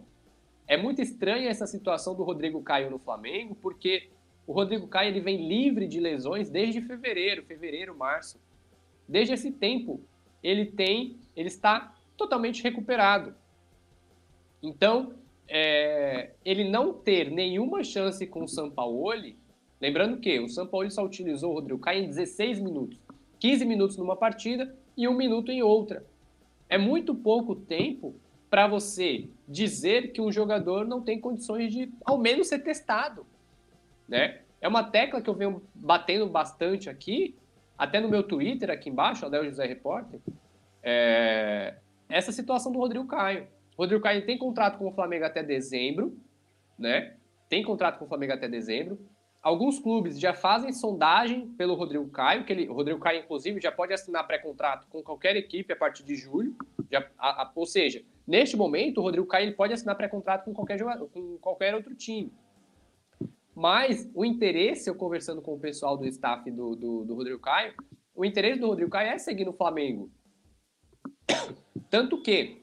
É 0.67 0.77
muito 0.77 1.01
estranha 1.01 1.49
essa 1.49 1.65
situação 1.65 2.13
do 2.13 2.21
Rodrigo 2.21 2.61
Caio 2.61 2.91
no 2.91 2.99
Flamengo, 2.99 3.55
porque 3.55 4.11
o 4.45 4.53
Rodrigo 4.53 4.87
Caio 4.87 5.09
ele 5.09 5.19
vem 5.19 5.47
livre 5.47 5.87
de 5.87 5.99
lesões 5.99 6.47
desde 6.47 6.79
fevereiro, 6.79 7.43
fevereiro, 7.43 7.97
março. 7.97 8.39
Desde 9.09 9.33
esse 9.33 9.51
tempo, 9.51 9.99
ele 10.43 10.67
tem, 10.67 11.17
ele 11.35 11.47
está 11.47 11.91
totalmente 12.15 12.61
recuperado. 12.61 13.33
Então, 14.61 15.22
é, 15.47 16.31
ele 16.43 16.69
não 16.69 16.93
ter 16.93 17.29
nenhuma 17.31 17.83
chance 17.83 18.25
com 18.27 18.43
o 18.43 18.47
Sampaoli, 18.47 19.37
lembrando 19.79 20.17
que 20.17 20.39
o 20.39 20.47
Sampaoli 20.47 20.91
só 20.91 21.03
utilizou 21.03 21.51
o 21.51 21.55
Rodrigo 21.55 21.79
Caio 21.79 22.03
em 22.03 22.07
16 22.07 22.59
minutos, 22.59 22.99
15 23.39 23.65
minutos 23.65 23.97
numa 23.97 24.15
partida 24.15 24.75
e 24.95 25.07
um 25.07 25.15
minuto 25.15 25.51
em 25.51 25.61
outra. 25.61 26.05
É 26.69 26.77
muito 26.77 27.13
pouco 27.13 27.55
tempo 27.55 28.15
para 28.49 28.67
você 28.67 29.27
dizer 29.47 30.11
que 30.11 30.21
um 30.21 30.31
jogador 30.31 30.85
não 30.85 31.01
tem 31.01 31.19
condições 31.19 31.71
de, 31.71 31.91
ao 32.05 32.17
menos, 32.17 32.47
ser 32.47 32.59
testado. 32.59 33.25
Né? 34.07 34.41
É 34.61 34.67
uma 34.67 34.83
tecla 34.83 35.21
que 35.21 35.29
eu 35.29 35.33
venho 35.33 35.61
batendo 35.73 36.27
bastante 36.27 36.89
aqui, 36.89 37.35
até 37.77 37.99
no 37.99 38.07
meu 38.07 38.23
Twitter, 38.23 38.69
aqui 38.69 38.89
embaixo, 38.89 39.25
Adel 39.25 39.45
José 39.45 39.65
Repórter, 39.65 40.19
é... 40.81 41.75
essa 42.07 42.31
situação 42.31 42.71
do 42.71 42.77
Rodrigo 42.77 43.07
Caio. 43.07 43.47
Rodrigo 43.77 44.01
Caio 44.01 44.25
tem 44.25 44.37
contrato 44.37 44.77
com 44.77 44.87
o 44.87 44.91
Flamengo 44.91 45.25
até 45.25 45.41
dezembro, 45.43 46.17
né? 46.77 47.15
Tem 47.49 47.63
contrato 47.63 47.99
com 47.99 48.05
o 48.05 48.07
Flamengo 48.07 48.33
até 48.33 48.47
dezembro. 48.47 48.99
Alguns 49.41 49.77
clubes 49.77 50.17
já 50.17 50.33
fazem 50.33 50.71
sondagem 50.71 51.49
pelo 51.49 51.75
Rodrigo 51.75 52.07
Caio, 52.09 52.45
que 52.45 52.53
ele, 52.53 52.69
o 52.69 52.73
Rodrigo 52.73 52.99
Caio, 52.99 53.23
inclusive, 53.23 53.59
já 53.59 53.71
pode 53.71 53.93
assinar 53.93 54.25
pré-contrato 54.25 54.87
com 54.87 55.03
qualquer 55.03 55.35
equipe 55.35 55.73
a 55.73 55.75
partir 55.75 56.03
de 56.03 56.15
julho. 56.15 56.55
Já, 56.89 57.05
a, 57.17 57.43
a, 57.43 57.51
ou 57.53 57.65
seja, 57.65 58.01
neste 58.25 58.55
momento, 58.55 58.99
o 58.99 59.01
Rodrigo 59.01 59.27
Caio 59.27 59.47
ele 59.47 59.55
pode 59.55 59.73
assinar 59.73 59.97
pré-contrato 59.97 60.45
com 60.45 60.53
qualquer, 60.53 60.79
jogador, 60.79 61.09
com 61.09 61.37
qualquer 61.39 61.75
outro 61.75 61.93
time. 61.93 62.31
Mas 63.53 64.09
o 64.15 64.23
interesse, 64.23 64.89
eu 64.89 64.95
conversando 64.95 65.41
com 65.41 65.53
o 65.53 65.59
pessoal 65.59 65.97
do 65.97 66.05
staff 66.07 66.49
do, 66.49 66.75
do, 66.75 67.03
do 67.03 67.13
Rodrigo 67.13 67.39
Caio, 67.39 67.73
o 68.15 68.23
interesse 68.23 68.59
do 68.59 68.67
Rodrigo 68.67 68.89
Caio 68.89 69.11
é 69.11 69.17
seguir 69.17 69.45
no 69.45 69.53
Flamengo. 69.53 70.09
Tanto 71.89 72.21
que, 72.21 72.62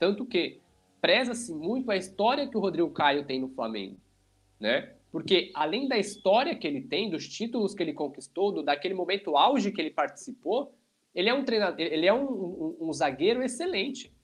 tanto 0.00 0.24
que, 0.24 0.58
preza-se 1.00 1.54
muito 1.54 1.90
a 1.90 1.96
história 1.96 2.48
que 2.48 2.56
o 2.56 2.60
Rodrigo 2.60 2.90
Caio 2.90 3.24
tem 3.24 3.40
no 3.40 3.48
Flamengo, 3.48 3.96
né? 4.58 4.94
Porque 5.10 5.50
além 5.54 5.88
da 5.88 5.98
história 5.98 6.54
que 6.54 6.66
ele 6.66 6.82
tem, 6.82 7.10
dos 7.10 7.28
títulos 7.28 7.74
que 7.74 7.82
ele 7.82 7.92
conquistou, 7.92 8.52
do, 8.52 8.62
daquele 8.62 8.94
momento 8.94 9.36
auge 9.36 9.72
que 9.72 9.80
ele 9.80 9.90
participou, 9.90 10.74
ele 11.14 11.28
é 11.28 11.34
um 11.34 11.44
treinador, 11.44 11.80
ele 11.80 12.06
é 12.06 12.12
um, 12.12 12.24
um, 12.24 12.76
um 12.88 12.92
zagueiro 12.92 13.42
excelente. 13.42 14.14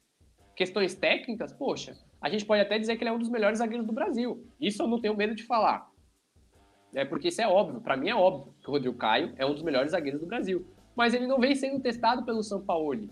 Questões 0.54 0.94
técnicas, 0.94 1.52
poxa, 1.52 1.96
a 2.20 2.28
gente 2.28 2.44
pode 2.44 2.62
até 2.62 2.78
dizer 2.78 2.96
que 2.96 3.02
ele 3.02 3.10
é 3.10 3.12
um 3.12 3.18
dos 3.18 3.28
melhores 3.28 3.58
zagueiros 3.58 3.86
do 3.86 3.92
Brasil. 3.92 4.46
Isso 4.60 4.82
eu 4.82 4.86
não 4.86 5.00
tenho 5.00 5.16
medo 5.16 5.34
de 5.34 5.42
falar. 5.42 5.90
É 6.94 7.04
porque 7.04 7.28
isso 7.28 7.42
é 7.42 7.48
óbvio, 7.48 7.80
para 7.80 7.96
mim 7.96 8.08
é 8.08 8.14
óbvio 8.14 8.54
que 8.62 8.68
o 8.68 8.72
Rodrigo 8.72 8.96
Caio 8.96 9.34
é 9.36 9.44
um 9.44 9.52
dos 9.52 9.62
melhores 9.62 9.90
zagueiros 9.90 10.20
do 10.20 10.26
Brasil. 10.26 10.64
Mas 10.94 11.12
ele 11.12 11.26
não 11.26 11.38
vem 11.38 11.54
sendo 11.54 11.80
testado 11.80 12.24
pelo 12.24 12.42
São 12.42 12.64
Paulo, 12.64 13.10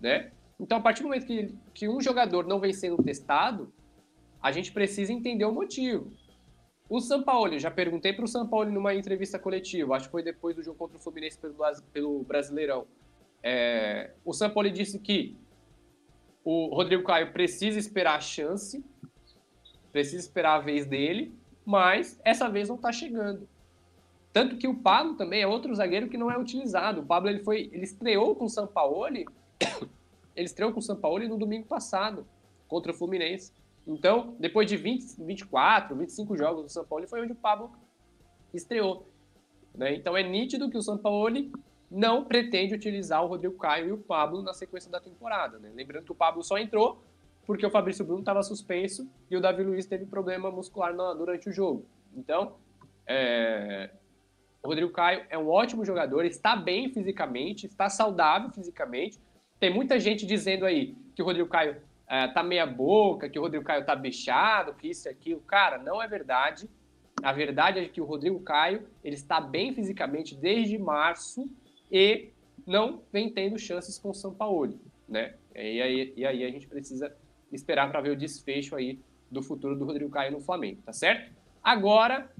né? 0.00 0.30
Então, 0.58 0.78
a 0.78 0.80
partir 0.80 1.02
do 1.02 1.08
momento 1.08 1.26
que, 1.26 1.54
que 1.72 1.88
um 1.88 2.00
jogador 2.00 2.46
não 2.46 2.60
vem 2.60 2.72
sendo 2.72 3.02
testado, 3.02 3.72
a 4.40 4.52
gente 4.52 4.72
precisa 4.72 5.12
entender 5.12 5.44
o 5.44 5.52
motivo. 5.52 6.12
O 6.88 7.00
São 7.00 7.22
Paulo, 7.22 7.58
já 7.58 7.70
perguntei 7.70 8.12
para 8.12 8.24
o 8.24 8.28
São 8.28 8.46
Paulo 8.46 8.70
numa 8.70 8.94
entrevista 8.94 9.38
coletiva, 9.38 9.96
acho 9.96 10.06
que 10.06 10.12
foi 10.12 10.22
depois 10.22 10.54
do 10.54 10.62
jogo 10.62 10.78
contra 10.78 10.98
o 10.98 11.00
Fluminense 11.00 11.38
pelo, 11.38 11.54
pelo 11.92 12.22
Brasileirão. 12.24 12.86
É, 13.42 14.12
o 14.24 14.32
São 14.32 14.50
Paulo 14.50 14.70
disse 14.70 14.98
que 14.98 15.36
o 16.44 16.74
Rodrigo 16.74 17.02
Caio 17.02 17.32
precisa 17.32 17.78
esperar 17.78 18.16
a 18.16 18.20
chance, 18.20 18.84
precisa 19.90 20.18
esperar 20.18 20.56
a 20.56 20.60
vez 20.60 20.84
dele, 20.86 21.34
mas 21.64 22.20
essa 22.22 22.50
vez 22.50 22.68
não 22.68 22.76
está 22.76 22.92
chegando. 22.92 23.48
Tanto 24.30 24.58
que 24.58 24.68
o 24.68 24.74
Pablo 24.74 25.14
também 25.14 25.40
é 25.40 25.46
outro 25.46 25.74
zagueiro 25.74 26.08
que 26.08 26.18
não 26.18 26.30
é 26.30 26.36
utilizado. 26.36 27.00
O 27.00 27.06
Pablo 27.06 27.30
ele 27.30 27.42
foi, 27.42 27.70
ele 27.72 27.84
estreou 27.84 28.34
com 28.34 28.44
o 28.44 28.50
Sampaoli, 28.50 29.24
ele 30.34 30.46
estreou 30.46 30.72
com 30.72 30.78
o 30.78 30.82
Sampaoli 30.82 31.28
no 31.28 31.38
domingo 31.38 31.66
passado 31.66 32.26
contra 32.68 32.92
o 32.92 32.94
Fluminense. 32.94 33.52
Então, 33.86 34.34
depois 34.38 34.68
de 34.68 34.76
20, 34.76 35.22
24, 35.22 35.94
25 35.94 36.36
jogos 36.36 36.62
do 36.62 36.68
São 36.68 36.84
Paulo, 36.84 37.06
foi 37.06 37.22
onde 37.22 37.32
o 37.32 37.36
Pablo 37.36 37.70
estreou. 38.52 39.06
Né? 39.74 39.94
Então 39.94 40.16
é 40.16 40.22
nítido 40.22 40.70
que 40.70 40.78
o 40.78 40.82
São 40.82 40.96
Paulo 40.96 41.28
não 41.90 42.24
pretende 42.24 42.74
utilizar 42.74 43.22
o 43.22 43.26
Rodrigo 43.26 43.56
Caio 43.56 43.88
e 43.88 43.92
o 43.92 43.98
Pablo 43.98 44.42
na 44.42 44.54
sequência 44.54 44.90
da 44.90 45.00
temporada. 45.00 45.58
Né? 45.58 45.70
Lembrando 45.74 46.04
que 46.04 46.12
o 46.12 46.14
Pablo 46.14 46.42
só 46.42 46.58
entrou 46.58 47.02
porque 47.46 47.66
o 47.66 47.70
Fabrício 47.70 48.04
Bruno 48.04 48.20
estava 48.20 48.42
suspenso 48.42 49.08
e 49.30 49.36
o 49.36 49.40
Davi 49.40 49.62
Luiz 49.62 49.84
teve 49.86 50.06
problema 50.06 50.50
muscular 50.50 50.94
na, 50.94 51.12
durante 51.12 51.48
o 51.48 51.52
jogo. 51.52 51.84
Então, 52.16 52.54
é, 53.06 53.90
o 54.62 54.68
Rodrigo 54.68 54.90
Caio 54.92 55.26
é 55.28 55.36
um 55.36 55.48
ótimo 55.48 55.84
jogador, 55.84 56.24
está 56.24 56.56
bem 56.56 56.88
fisicamente, 56.88 57.66
está 57.66 57.90
saudável 57.90 58.50
fisicamente. 58.50 59.18
Tem 59.64 59.72
muita 59.72 59.98
gente 59.98 60.26
dizendo 60.26 60.66
aí 60.66 60.94
que 61.16 61.22
o 61.22 61.24
Rodrigo 61.24 61.48
Caio 61.48 61.80
é, 62.06 62.28
tá 62.28 62.42
meia 62.42 62.66
boca, 62.66 63.30
que 63.30 63.38
o 63.38 63.40
Rodrigo 63.40 63.64
Caio 63.64 63.82
tá 63.82 63.96
bichado, 63.96 64.74
que 64.74 64.88
isso 64.88 65.08
e 65.08 65.10
aquilo. 65.10 65.40
Cara, 65.40 65.78
não 65.78 66.02
é 66.02 66.06
verdade. 66.06 66.68
A 67.22 67.32
verdade 67.32 67.78
é 67.78 67.88
que 67.88 67.98
o 67.98 68.04
Rodrigo 68.04 68.38
Caio 68.40 68.86
ele 69.02 69.14
está 69.14 69.40
bem 69.40 69.72
fisicamente 69.72 70.34
desde 70.34 70.76
março 70.76 71.48
e 71.90 72.28
não 72.66 73.00
vem 73.10 73.30
tendo 73.30 73.58
chances 73.58 73.98
com 73.98 74.10
o 74.10 74.14
São 74.14 74.34
Paulo, 74.34 74.78
né? 75.08 75.32
E 75.54 75.80
aí, 75.80 76.12
e 76.14 76.26
aí 76.26 76.44
a 76.44 76.50
gente 76.50 76.68
precisa 76.68 77.16
esperar 77.50 77.90
para 77.90 78.02
ver 78.02 78.10
o 78.10 78.16
desfecho 78.16 78.76
aí 78.76 79.00
do 79.30 79.42
futuro 79.42 79.78
do 79.78 79.86
Rodrigo 79.86 80.10
Caio 80.10 80.32
no 80.32 80.42
Flamengo, 80.42 80.82
tá 80.84 80.92
certo? 80.92 81.32
Agora, 81.62 82.30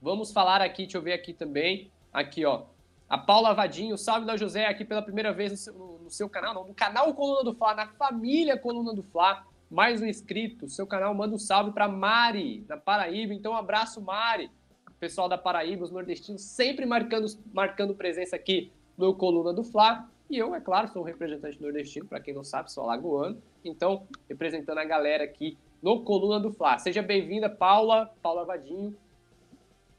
vamos 0.00 0.30
falar 0.30 0.62
aqui, 0.62 0.84
deixa 0.84 0.98
eu 0.98 1.02
ver 1.02 1.14
aqui 1.14 1.32
também, 1.32 1.90
aqui 2.12 2.44
ó, 2.44 2.66
a 3.08 3.18
Paula 3.18 3.52
Vadinho, 3.54 3.98
salve 3.98 4.24
da 4.24 4.36
José 4.36 4.66
aqui 4.66 4.84
pela 4.84 5.02
primeira 5.02 5.32
vez 5.32 5.66
no 5.66 5.93
no 6.04 6.10
seu, 6.10 6.28
canal, 6.28 6.52
não, 6.52 6.66
no 6.68 6.74
canal 6.74 7.12
Coluna 7.14 7.42
do 7.42 7.54
Fla, 7.54 7.74
na 7.74 7.86
família 7.86 8.58
Coluna 8.58 8.92
do 8.92 9.02
Fla, 9.02 9.42
mais 9.70 10.02
um 10.02 10.06
inscrito, 10.06 10.68
seu 10.68 10.86
canal 10.86 11.14
manda 11.14 11.34
um 11.34 11.38
salve 11.38 11.72
para 11.72 11.88
Mari, 11.88 12.60
da 12.68 12.76
Paraíba, 12.76 13.32
então 13.32 13.52
um 13.52 13.56
abraço 13.56 14.02
Mari, 14.02 14.50
pessoal 15.00 15.28
da 15.28 15.38
Paraíba, 15.38 15.82
os 15.82 15.90
nordestinos 15.90 16.42
sempre 16.42 16.84
marcando, 16.84 17.26
marcando 17.52 17.94
presença 17.94 18.36
aqui 18.36 18.70
no 18.98 19.14
Coluna 19.14 19.52
do 19.52 19.64
Fla, 19.64 20.06
e 20.28 20.36
eu, 20.36 20.54
é 20.54 20.60
claro, 20.60 20.88
sou 20.88 21.02
um 21.02 21.06
representante 21.06 21.60
nordestino, 21.60 22.06
para 22.06 22.20
quem 22.20 22.34
não 22.34 22.44
sabe, 22.44 22.70
sou 22.70 22.84
alagoano, 22.84 23.40
então, 23.64 24.06
representando 24.28 24.78
a 24.78 24.84
galera 24.84 25.24
aqui 25.24 25.56
no 25.82 26.02
Coluna 26.02 26.38
do 26.38 26.52
Fla. 26.52 26.78
Seja 26.78 27.02
bem-vinda, 27.02 27.48
Paula, 27.48 28.10
Paula 28.22 28.44
Vadinho. 28.44 28.94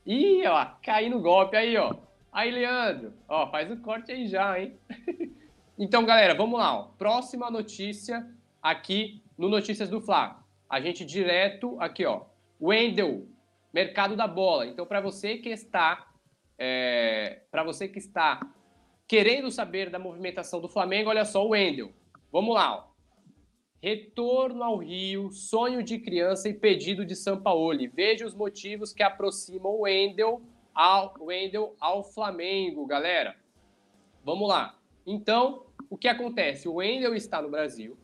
Ih, 0.06 0.46
ó, 0.46 0.68
caí 0.84 1.10
no 1.10 1.20
golpe 1.20 1.58
aí, 1.58 1.76
ó. 1.78 1.96
Aí, 2.32 2.52
Leandro, 2.52 3.14
ó, 3.28 3.50
faz 3.50 3.72
o 3.72 3.78
corte 3.78 4.12
aí 4.12 4.28
já, 4.28 4.60
hein? 4.60 4.78
então, 5.78 6.06
galera, 6.06 6.34
vamos 6.34 6.58
lá, 6.58 6.78
ó. 6.78 6.84
Próxima 6.98 7.52
notícia 7.52 8.26
aqui 8.62 9.22
no 9.38 9.50
Notícias 9.50 9.90
do 9.90 10.00
Fla. 10.00 10.42
A 10.70 10.80
gente 10.80 11.04
direto 11.04 11.76
aqui, 11.80 12.06
ó. 12.06 12.24
Wendel, 12.62 13.28
mercado 13.74 14.16
da 14.16 14.28
bola. 14.28 14.66
Então, 14.66 14.86
para 14.86 15.02
você 15.02 15.38
que 15.38 15.50
está, 15.50 16.08
é, 16.58 17.42
para 17.52 17.64
você 17.64 17.90
que 17.90 18.00
está 18.00 18.40
querendo 19.06 19.52
saber 19.52 19.90
da 19.90 20.00
movimentação 20.00 20.62
do 20.62 20.70
Flamengo, 20.70 21.10
olha 21.10 21.26
só 21.26 21.46
o 21.46 21.50
Wendel. 21.50 21.92
Vamos 22.32 22.56
lá, 22.56 22.78
ó. 22.78 22.96
Retorno 23.82 24.64
ao 24.64 24.78
Rio, 24.78 25.30
sonho 25.32 25.84
de 25.84 26.00
criança 26.00 26.48
e 26.50 26.54
pedido 26.54 27.06
de 27.06 27.16
Sampaoli. 27.16 27.88
Veja 27.88 28.26
os 28.26 28.34
motivos 28.34 28.94
que 28.94 29.04
aproximam 29.04 29.74
o 29.74 29.82
Wendel 29.82 30.42
ao, 30.74 31.14
Wendel 31.20 31.76
ao 31.80 32.04
Flamengo, 32.04 32.86
galera. 32.88 33.36
Vamos 34.24 34.50
lá. 34.50 34.76
Então, 35.06 35.65
o 35.90 35.98
que 35.98 36.08
acontece? 36.08 36.68
O 36.68 36.76
Wendel 36.76 37.16
está 37.16 37.42
no 37.42 37.50
Brasil, 37.50 37.98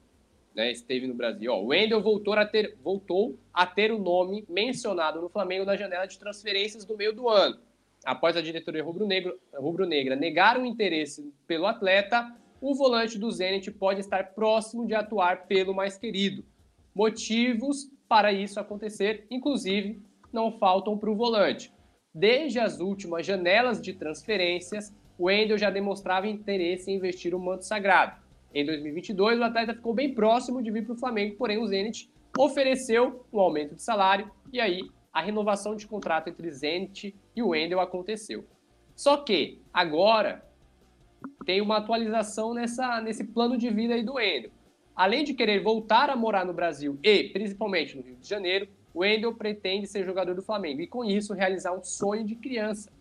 né? 0.56 0.72
Esteve 0.72 1.08
no 1.08 1.14
Brasil. 1.14 1.52
Ó, 1.52 1.62
o 1.62 1.68
Wendel 1.68 2.02
voltou 2.02 2.34
a, 2.34 2.46
ter, 2.46 2.78
voltou 2.84 3.38
a 3.54 3.66
ter 3.66 3.92
o 3.92 4.00
nome 4.00 4.46
mencionado 4.50 5.22
no 5.22 5.30
Flamengo 5.30 5.66
na 5.66 5.76
janela 5.76 6.06
de 6.06 6.20
transferências 6.20 6.86
do 6.86 6.98
meio 6.98 7.14
do 7.14 7.30
ano. 7.30 7.60
Após 8.04 8.36
a 8.36 8.42
diretoria 8.42 8.84
rubro-negra 8.84 9.36
rubro 9.54 9.86
negar 9.86 10.58
o 10.60 10.66
interesse 10.66 11.32
pelo 11.46 11.68
atleta, 11.68 12.36
o 12.60 12.76
volante 12.76 13.18
do 13.18 13.32
Zenit 13.32 13.72
pode 13.72 14.00
estar 14.00 14.34
próximo 14.34 14.86
de 14.86 14.94
atuar 14.94 15.48
pelo 15.48 15.74
mais 15.74 15.98
querido. 15.98 16.44
Motivos 16.94 17.90
para 18.08 18.34
isso 18.34 18.60
acontecer, 18.60 19.26
inclusive, 19.30 20.02
não 20.34 20.52
faltam 20.52 20.98
para 20.98 21.10
o 21.10 21.16
volante. 21.16 21.72
Desde 22.14 22.60
as 22.60 22.80
últimas 22.80 23.26
janelas 23.26 23.82
de 23.82 23.94
transferências, 23.94 24.94
o 25.22 25.26
Wendel 25.26 25.56
já 25.56 25.70
demonstrava 25.70 26.28
interesse 26.28 26.90
em 26.90 26.96
investir 26.96 27.36
o 27.36 27.40
manto 27.40 27.64
sagrado. 27.64 28.20
Em 28.52 28.66
2022, 28.66 29.40
o 29.40 29.44
atleta 29.44 29.76
ficou 29.76 29.94
bem 29.94 30.16
próximo 30.16 30.64
de 30.64 30.72
vir 30.72 30.84
para 30.84 30.96
o 30.96 30.98
Flamengo, 30.98 31.36
porém 31.36 31.60
o 31.60 31.68
Zenit 31.68 32.12
ofereceu 32.36 33.24
um 33.32 33.40
aumento 33.40 33.76
de 33.76 33.84
salário 33.84 34.32
e 34.52 34.60
aí 34.60 34.82
a 35.14 35.22
renovação 35.22 35.76
de 35.76 35.86
contrato 35.86 36.28
entre 36.28 36.50
Zenit 36.50 37.16
e 37.36 37.44
o 37.44 37.50
Wendel 37.50 37.80
aconteceu. 37.80 38.44
Só 38.96 39.18
que 39.18 39.62
agora 39.72 40.44
tem 41.46 41.62
uma 41.62 41.78
atualização 41.78 42.56
nessa, 42.56 43.00
nesse 43.00 43.24
plano 43.24 43.60
de 43.60 43.70
vida 43.70 43.94
aí 43.94 44.02
do 44.02 44.16
Wendel. 44.16 44.50
Além 44.96 45.24
de 45.24 45.36
querer 45.36 45.62
voltar 45.62 46.10
a 46.10 46.16
morar 46.16 46.46
no 46.46 46.54
Brasil 46.54 46.98
e 47.04 47.26
principalmente 47.26 47.96
no 47.96 48.02
Rio 48.02 48.16
de 48.16 48.28
Janeiro, 48.28 48.68
o 48.92 49.02
Wendel 49.02 49.36
pretende 49.36 49.86
ser 49.86 50.04
jogador 50.04 50.34
do 50.34 50.42
Flamengo 50.42 50.82
e 50.82 50.88
com 50.88 51.06
isso 51.06 51.36
realizar 51.36 51.74
um 51.74 51.84
sonho 51.84 52.26
de 52.26 52.36
criança. 52.36 52.92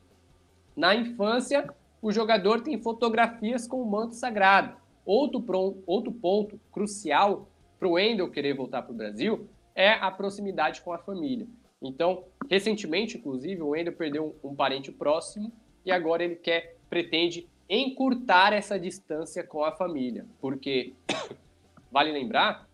Na 0.76 0.94
infância, 0.94 1.68
o 2.02 2.10
jogador 2.10 2.62
tem 2.62 2.80
fotografias 2.80 3.66
com 3.66 3.82
o 3.82 3.90
manto 3.90 4.14
sagrado. 4.14 4.76
Outro, 5.04 5.82
outro 5.86 6.12
ponto 6.12 6.60
crucial 6.72 7.48
para 7.78 7.88
o 7.88 7.92
Wendel 7.92 8.30
querer 8.30 8.54
voltar 8.54 8.82
para 8.82 8.92
o 8.92 8.96
Brasil 8.96 9.48
é 9.74 9.92
a 9.92 10.10
proximidade 10.10 10.82
com 10.82 10.92
a 10.92 10.98
família. 10.98 11.46
Então, 11.80 12.24
recentemente, 12.48 13.16
inclusive, 13.16 13.62
o 13.62 13.68
Wendel 13.68 13.94
perdeu 13.94 14.36
um, 14.42 14.50
um 14.50 14.54
parente 14.54 14.92
próximo 14.92 15.50
e 15.84 15.90
agora 15.90 16.22
ele 16.22 16.36
quer, 16.36 16.76
pretende 16.88 17.48
encurtar 17.68 18.52
essa 18.52 18.78
distância 18.78 19.42
com 19.44 19.64
a 19.64 19.72
família, 19.72 20.26
porque 20.40 20.92
vale 21.90 22.12
lembrar, 22.12 22.68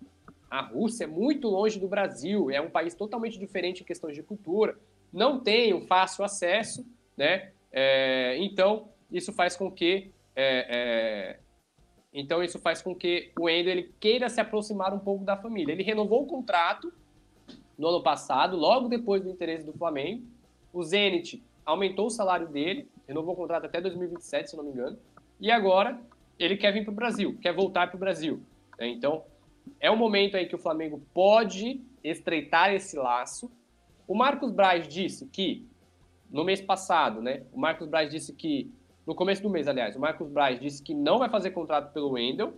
a 0.51 0.62
Rússia 0.62 1.05
é 1.05 1.07
muito 1.07 1.49
longe 1.49 1.79
do 1.79 1.87
Brasil, 1.87 2.51
é 2.51 2.61
um 2.61 2.71
país 2.71 2.95
totalmente 2.95 3.39
diferente 3.39 3.83
em 3.83 3.85
questões 3.85 4.15
de 4.15 4.23
cultura, 4.23 4.77
não 5.12 5.39
tem 5.39 5.75
um 5.75 5.83
fácil 5.83 6.25
acesso, 6.25 6.85
né? 7.17 7.51
É, 7.71 8.37
então 8.39 8.89
isso 9.11 9.33
faz 9.33 9.57
com 9.57 9.71
que 9.71 10.11
é, 10.35 10.66
é, 10.69 11.40
então 12.12 12.42
isso 12.42 12.59
faz 12.59 12.83
com 12.83 12.95
que 12.95 13.31
o 13.38 13.49
Endo 13.49 13.69
ele 13.69 13.95
queira 14.01 14.29
se 14.29 14.40
aproximar 14.40 14.92
um 14.95 14.99
pouco 14.99 15.25
da 15.25 15.37
família. 15.37 15.73
Ele 15.73 15.83
renovou 15.83 16.23
o 16.23 16.27
contrato 16.27 16.92
no 17.79 17.88
ano 17.88 18.03
passado, 18.03 18.57
logo 18.57 18.88
depois 18.88 19.23
do 19.23 19.31
interesse 19.31 19.64
do 19.64 19.73
Flamengo. 19.73 20.25
O 20.73 20.83
Zenit 20.83 21.42
aumentou 21.64 22.07
o 22.07 22.11
salário 22.11 22.49
dele, 22.49 22.88
renovou 23.07 23.35
o 23.35 23.37
contrato 23.37 23.66
até 23.66 23.81
2027, 23.81 24.51
se 24.51 24.57
não 24.57 24.64
me 24.64 24.71
engano. 24.71 24.99
E 25.40 25.51
agora 25.51 26.01
ele 26.38 26.57
quer 26.57 26.73
vir 26.73 26.85
para 26.85 26.92
o 26.92 26.95
Brasil, 26.95 27.38
quer 27.40 27.55
voltar 27.55 27.88
para 27.88 27.97
o 27.97 28.01
Brasil. 28.01 28.40
Né? 28.79 28.88
Então, 28.88 29.25
é 29.81 29.90
um 29.90 29.97
momento 29.97 30.37
aí 30.37 30.47
que 30.47 30.55
o 30.55 30.59
Flamengo 30.59 31.03
pode 31.12 31.81
estreitar 32.03 32.73
esse 32.73 32.97
laço. 32.97 33.51
O 34.07 34.14
Marcos 34.14 34.53
Braz 34.53 34.87
disse 34.87 35.27
que, 35.27 35.66
no 36.31 36.45
mês 36.45 36.61
passado, 36.61 37.21
né? 37.21 37.42
O 37.53 37.59
Marcos 37.59 37.88
Braz 37.88 38.11
disse 38.11 38.33
que, 38.33 38.73
no 39.07 39.14
começo 39.14 39.42
do 39.42 39.49
mês, 39.49 39.69
aliás, 39.69 39.95
o 39.95 40.01
Marcos 40.01 40.29
Braz 40.29 40.59
disse 40.59 40.83
que 40.83 40.92
não 40.92 41.19
vai 41.19 41.29
fazer 41.29 41.51
contrato 41.51 41.92
pelo 41.92 42.11
Wendel, 42.11 42.55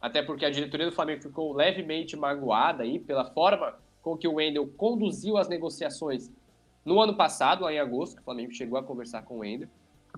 até 0.00 0.22
porque 0.22 0.44
a 0.44 0.50
diretoria 0.50 0.86
do 0.86 0.92
Flamengo 0.92 1.22
ficou 1.22 1.52
levemente 1.54 2.16
magoada 2.16 2.82
aí 2.82 2.98
pela 2.98 3.24
forma 3.24 3.74
com 4.02 4.16
que 4.16 4.28
o 4.28 4.34
Wendel 4.34 4.68
conduziu 4.76 5.38
as 5.38 5.48
negociações 5.48 6.30
no 6.84 7.00
ano 7.00 7.16
passado, 7.16 7.64
lá 7.64 7.72
em 7.72 7.78
agosto, 7.78 8.16
que 8.16 8.20
o 8.20 8.24
Flamengo 8.24 8.52
chegou 8.52 8.78
a 8.78 8.82
conversar 8.82 9.22
com 9.22 9.36
o 9.36 9.38
Wendel. 9.38 9.68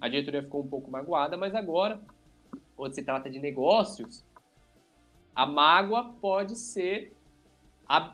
A 0.00 0.08
diretoria 0.08 0.42
ficou 0.42 0.62
um 0.62 0.68
pouco 0.68 0.90
magoada, 0.90 1.36
mas 1.36 1.54
agora, 1.54 2.00
quando 2.76 2.94
se 2.94 3.02
trata 3.02 3.30
de 3.30 3.38
negócios, 3.38 4.24
a 5.34 5.46
mágoa 5.46 6.12
pode 6.20 6.56
ser 6.56 7.12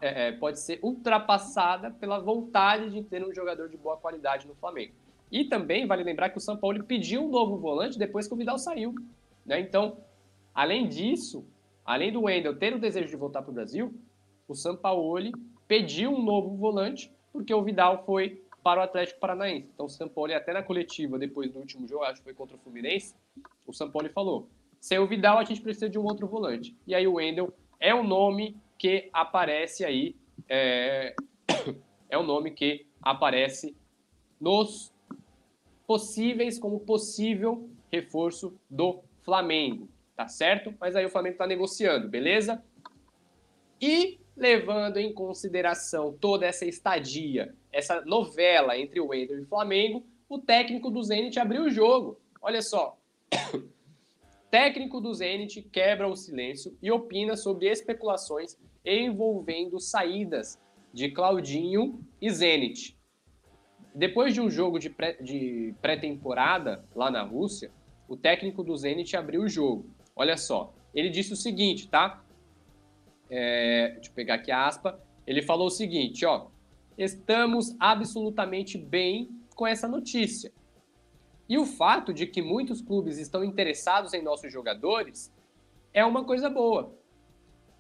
é, 0.01 0.29
é, 0.29 0.33
pode 0.33 0.59
ser 0.59 0.79
ultrapassada 0.83 1.91
pela 1.91 2.19
vontade 2.19 2.91
de 2.91 3.03
ter 3.03 3.23
um 3.27 3.35
jogador 3.35 3.69
de 3.69 3.77
boa 3.77 3.97
qualidade 3.97 4.47
no 4.47 4.55
Flamengo. 4.55 4.95
E 5.31 5.45
também 5.45 5.87
vale 5.87 6.03
lembrar 6.03 6.31
que 6.31 6.39
o 6.39 6.41
São 6.41 6.57
Paulo 6.57 6.83
pediu 6.85 7.25
um 7.25 7.31
novo 7.31 7.57
volante 7.57 7.99
depois 7.99 8.29
que 8.29 8.35
o 8.35 8.37
Vidal 8.37 8.59
saiu. 8.59 8.95
Né? 9.45 9.61
Então, 9.61 9.99
além 10.55 10.89
disso, 10.89 11.45
além 11.85 12.13
do 12.13 12.23
Wendel 12.23 12.57
ter 12.57 12.75
o 12.75 12.79
desejo 12.79 13.09
de 13.09 13.17
voltar 13.17 13.43
para 13.43 13.51
o 13.51 13.55
Brasil, 13.55 13.95
o 14.49 14.55
São 14.55 14.77
Paulo 14.77 15.33
pediu 15.67 16.11
um 16.11 16.23
novo 16.23 16.57
volante 16.57 17.13
porque 17.33 17.53
o 17.53 17.63
Vidal 17.63 18.05
foi 18.05 18.43
para 18.63 18.81
o 18.81 18.83
Atlético 18.83 19.21
Paranaense. 19.21 19.69
Então 19.73 19.87
o 19.87 19.89
São 19.89 20.09
Paulo, 20.09 20.35
até 20.35 20.53
na 20.53 20.63
coletiva, 20.63 21.19
depois 21.19 21.53
do 21.53 21.61
último 21.61 21.87
jogo, 21.87 22.05
acho 22.05 22.17
que 22.17 22.25
foi 22.25 22.35
contra 22.35 22.57
o 22.57 22.59
Fluminense, 22.59 23.15
o 23.67 23.73
São 23.73 23.91
Paulo 23.91 24.09
falou: 24.11 24.49
sem 24.81 24.99
o 24.99 25.07
Vidal, 25.07 25.39
a 25.39 25.45
gente 25.45 25.61
precisa 25.61 25.89
de 25.89 25.99
um 25.99 26.05
outro 26.05 26.27
volante. 26.27 26.75
E 26.87 26.95
aí 26.95 27.07
o 27.07 27.15
Wendel 27.15 27.53
é 27.79 27.95
o 27.95 28.03
nome 28.03 28.57
que 28.79 29.09
aparece 29.13 29.85
aí, 29.85 30.17
é, 30.49 31.15
é 32.11 32.19
o 32.19 32.23
nome 32.23 32.51
que 32.51 32.87
aparece 33.03 33.77
nos 34.41 34.93
possíveis, 35.87 36.59
como 36.59 36.81
possível 36.81 37.69
reforço 37.91 38.59
do 38.69 39.01
Flamengo, 39.23 39.89
tá 40.17 40.29
certo? 40.29 40.75
Mas 40.81 40.97
aí 40.97 41.07
o 41.07 41.11
Flamengo 41.11 41.35
está 41.35 41.47
negociando, 41.47 42.09
beleza? 42.09 42.63
E 43.81 44.19
levando 44.37 44.99
em 44.99 45.13
consideração 45.13 46.17
toda 46.21 46.47
essa 46.47 46.67
estadia, 46.67 47.55
essa 47.73 48.03
novela 48.05 48.79
entre 48.79 49.01
o 49.01 49.09
Wendel 49.09 49.39
e 49.39 49.43
o 49.43 49.47
Flamengo, 49.47 50.07
o 50.29 50.39
técnico 50.39 50.91
do 50.91 51.03
Zenit 51.03 51.39
abriu 51.39 51.65
o 51.65 51.71
jogo. 51.71 52.21
Olha 52.43 52.61
só. 52.61 52.99
técnico 54.51 55.01
do 55.01 55.13
Zenit 55.15 55.63
quebra 55.63 56.09
o 56.09 56.17
silêncio 56.17 56.77
e 56.83 56.91
opina 56.91 57.37
sobre 57.37 57.69
especulações 57.69 58.57
envolvendo 58.85 59.81
saídas 59.81 60.59
de 60.93 61.11
Claudinho 61.11 62.01
e 62.21 62.31
Zenit. 62.31 62.97
Depois 63.97 64.33
de 64.35 64.41
um 64.41 64.51
jogo 64.51 64.79
de 64.79 65.75
pré-temporada 65.81 66.85
lá 66.95 67.11
na 67.11 67.23
Rússia, 67.23 67.71
o 68.07 68.17
técnico 68.17 68.63
do 68.63 68.77
Zenit 68.77 69.17
abriu 69.17 69.43
o 69.43 69.49
jogo. 69.49 69.91
Olha 70.15 70.37
só, 70.37 70.73
ele 70.95 71.09
disse 71.09 71.33
o 71.33 71.37
seguinte, 71.37 71.89
tá? 71.89 72.23
é, 73.31 73.91
deixa 73.95 74.11
eu 74.11 74.15
pegar 74.15 74.35
aqui 74.35 74.51
a 74.51 74.67
aspa, 74.67 75.01
ele 75.27 75.43
falou 75.43 75.67
o 75.67 75.71
seguinte, 75.71 76.25
ó, 76.25 76.47
estamos 76.97 77.77
absolutamente 77.81 78.79
bem 78.79 79.31
com 79.55 79.67
essa 79.67 79.89
notícia. 79.89 80.53
E 81.49 81.59
o 81.59 81.65
fato 81.65 82.13
de 82.13 82.27
que 82.27 82.43
muitos 82.43 82.81
clubes 82.81 83.19
estão 83.19 83.45
interessados 83.45 84.13
em 84.13 84.23
nossos 84.23 84.53
jogadores 84.53 85.33
é 85.93 86.05
uma 86.05 86.25
coisa 86.25 86.51
boa. 86.51 86.95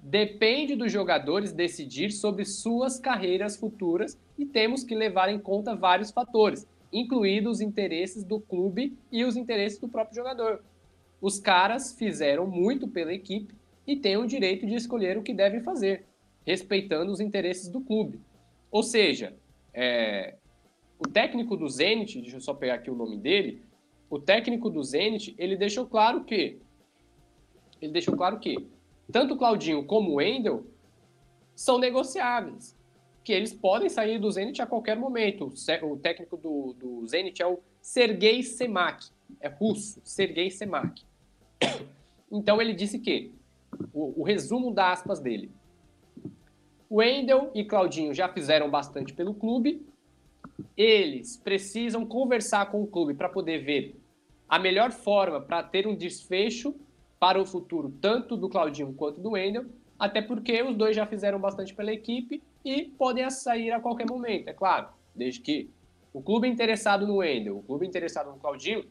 Depende 0.08 0.76
dos 0.76 0.92
jogadores 0.92 1.52
decidir 1.52 2.12
sobre 2.12 2.44
suas 2.44 2.96
carreiras 2.96 3.56
futuras 3.56 4.16
e 4.38 4.46
temos 4.46 4.84
que 4.84 4.94
levar 4.94 5.28
em 5.28 5.36
conta 5.36 5.74
vários 5.74 6.12
fatores, 6.12 6.64
incluídos 6.92 7.56
os 7.56 7.60
interesses 7.60 8.22
do 8.22 8.38
clube 8.38 8.96
e 9.10 9.24
os 9.24 9.36
interesses 9.36 9.80
do 9.80 9.88
próprio 9.88 10.14
jogador. 10.14 10.62
Os 11.20 11.40
caras 11.40 11.92
fizeram 11.98 12.46
muito 12.46 12.86
pela 12.86 13.12
equipe 13.12 13.52
e 13.84 13.96
têm 13.96 14.16
o 14.16 14.28
direito 14.28 14.64
de 14.64 14.76
escolher 14.76 15.18
o 15.18 15.24
que 15.24 15.34
devem 15.34 15.60
fazer, 15.60 16.04
respeitando 16.46 17.10
os 17.10 17.18
interesses 17.18 17.68
do 17.68 17.80
clube. 17.80 18.20
Ou 18.70 18.84
seja, 18.84 19.34
é, 19.74 20.36
o 21.00 21.08
técnico 21.08 21.56
do 21.56 21.68
Zenit, 21.68 22.20
deixa 22.20 22.36
eu 22.36 22.40
só 22.40 22.54
pegar 22.54 22.74
aqui 22.74 22.92
o 22.92 22.94
nome 22.94 23.16
dele, 23.16 23.60
o 24.08 24.20
técnico 24.20 24.70
do 24.70 24.84
Zenit, 24.84 25.34
ele 25.36 25.56
deixou 25.56 25.84
claro 25.84 26.22
que 26.22 26.60
ele 27.82 27.90
deixou 27.92 28.16
claro 28.16 28.38
que 28.38 28.75
tanto 29.10 29.34
o 29.34 29.36
Claudinho 29.36 29.84
como 29.84 30.10
o 30.10 30.14
Wendel 30.14 30.64
são 31.54 31.78
negociáveis, 31.78 32.76
que 33.24 33.32
eles 33.32 33.52
podem 33.52 33.88
sair 33.88 34.18
do 34.18 34.30
Zenit 34.30 34.60
a 34.60 34.66
qualquer 34.66 34.96
momento. 34.96 35.52
O 35.82 35.96
técnico 35.96 36.36
do, 36.36 36.74
do 36.74 37.06
Zenit 37.06 37.42
é 37.42 37.46
o 37.46 37.58
Sergei 37.80 38.42
Semak, 38.42 39.06
é 39.40 39.48
russo, 39.48 40.00
Sergei 40.04 40.50
Semak. 40.50 41.02
Então 42.28 42.60
ele 42.60 42.74
disse 42.74 42.98
que 42.98 43.32
o, 43.92 44.20
o 44.20 44.24
resumo 44.24 44.74
das 44.74 44.98
aspas 44.98 45.20
dele. 45.20 45.48
Wendel 46.90 47.52
e 47.54 47.64
Claudinho 47.64 48.12
já 48.12 48.28
fizeram 48.28 48.68
bastante 48.68 49.12
pelo 49.12 49.32
clube. 49.32 49.86
Eles 50.76 51.36
precisam 51.36 52.04
conversar 52.04 52.70
com 52.72 52.82
o 52.82 52.86
clube 52.86 53.14
para 53.14 53.28
poder 53.28 53.58
ver 53.58 53.94
a 54.48 54.58
melhor 54.58 54.90
forma 54.90 55.40
para 55.40 55.62
ter 55.62 55.86
um 55.86 55.94
desfecho 55.94 56.74
para 57.18 57.40
o 57.40 57.46
futuro, 57.46 57.92
tanto 58.00 58.36
do 58.36 58.48
Claudinho 58.48 58.92
quanto 58.92 59.20
do 59.20 59.30
Wendel, 59.30 59.66
até 59.98 60.20
porque 60.20 60.62
os 60.62 60.76
dois 60.76 60.94
já 60.94 61.06
fizeram 61.06 61.38
bastante 61.38 61.74
pela 61.74 61.92
equipe 61.92 62.42
e 62.64 62.84
podem 62.84 63.28
sair 63.30 63.70
a 63.70 63.80
qualquer 63.80 64.06
momento, 64.06 64.48
é 64.48 64.52
claro, 64.52 64.88
desde 65.14 65.40
que 65.40 65.70
o 66.12 66.22
clube 66.22 66.48
interessado 66.48 67.06
no 67.06 67.16
Wendel, 67.16 67.58
o 67.58 67.62
clube 67.62 67.86
interessado 67.86 68.30
no 68.30 68.38
Claudinho, 68.38 68.84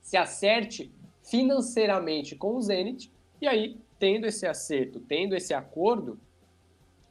se 0.00 0.16
acerte 0.16 0.92
financeiramente 1.22 2.36
com 2.36 2.54
o 2.54 2.62
Zenit 2.62 3.10
e 3.40 3.46
aí 3.46 3.78
tendo 3.98 4.26
esse 4.26 4.46
acerto, 4.46 5.00
tendo 5.00 5.34
esse 5.34 5.54
acordo, 5.54 6.18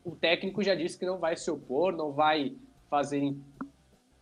o 0.03 0.11
técnico 0.11 0.63
já 0.63 0.75
disse 0.75 0.97
que 0.97 1.05
não 1.05 1.17
vai 1.17 1.35
se 1.35 1.49
opor, 1.49 1.91
não 1.91 2.11
vai 2.11 2.55
fazer, 2.89 3.35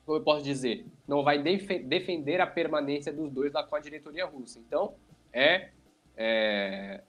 como 0.05 0.17
eu 0.17 0.23
posso 0.23 0.43
dizer, 0.43 0.85
não 1.07 1.23
vai 1.23 1.41
def 1.41 1.67
defender 1.85 2.39
a 2.39 2.47
permanência 2.47 3.11
dos 3.11 3.29
dois 3.29 3.51
lá 3.51 3.63
com 3.63 3.75
a 3.75 3.79
diretoria 3.79 4.25
russa. 4.25 4.59
Então, 4.59 4.93
é, 5.31 5.69
é, 6.15 7.01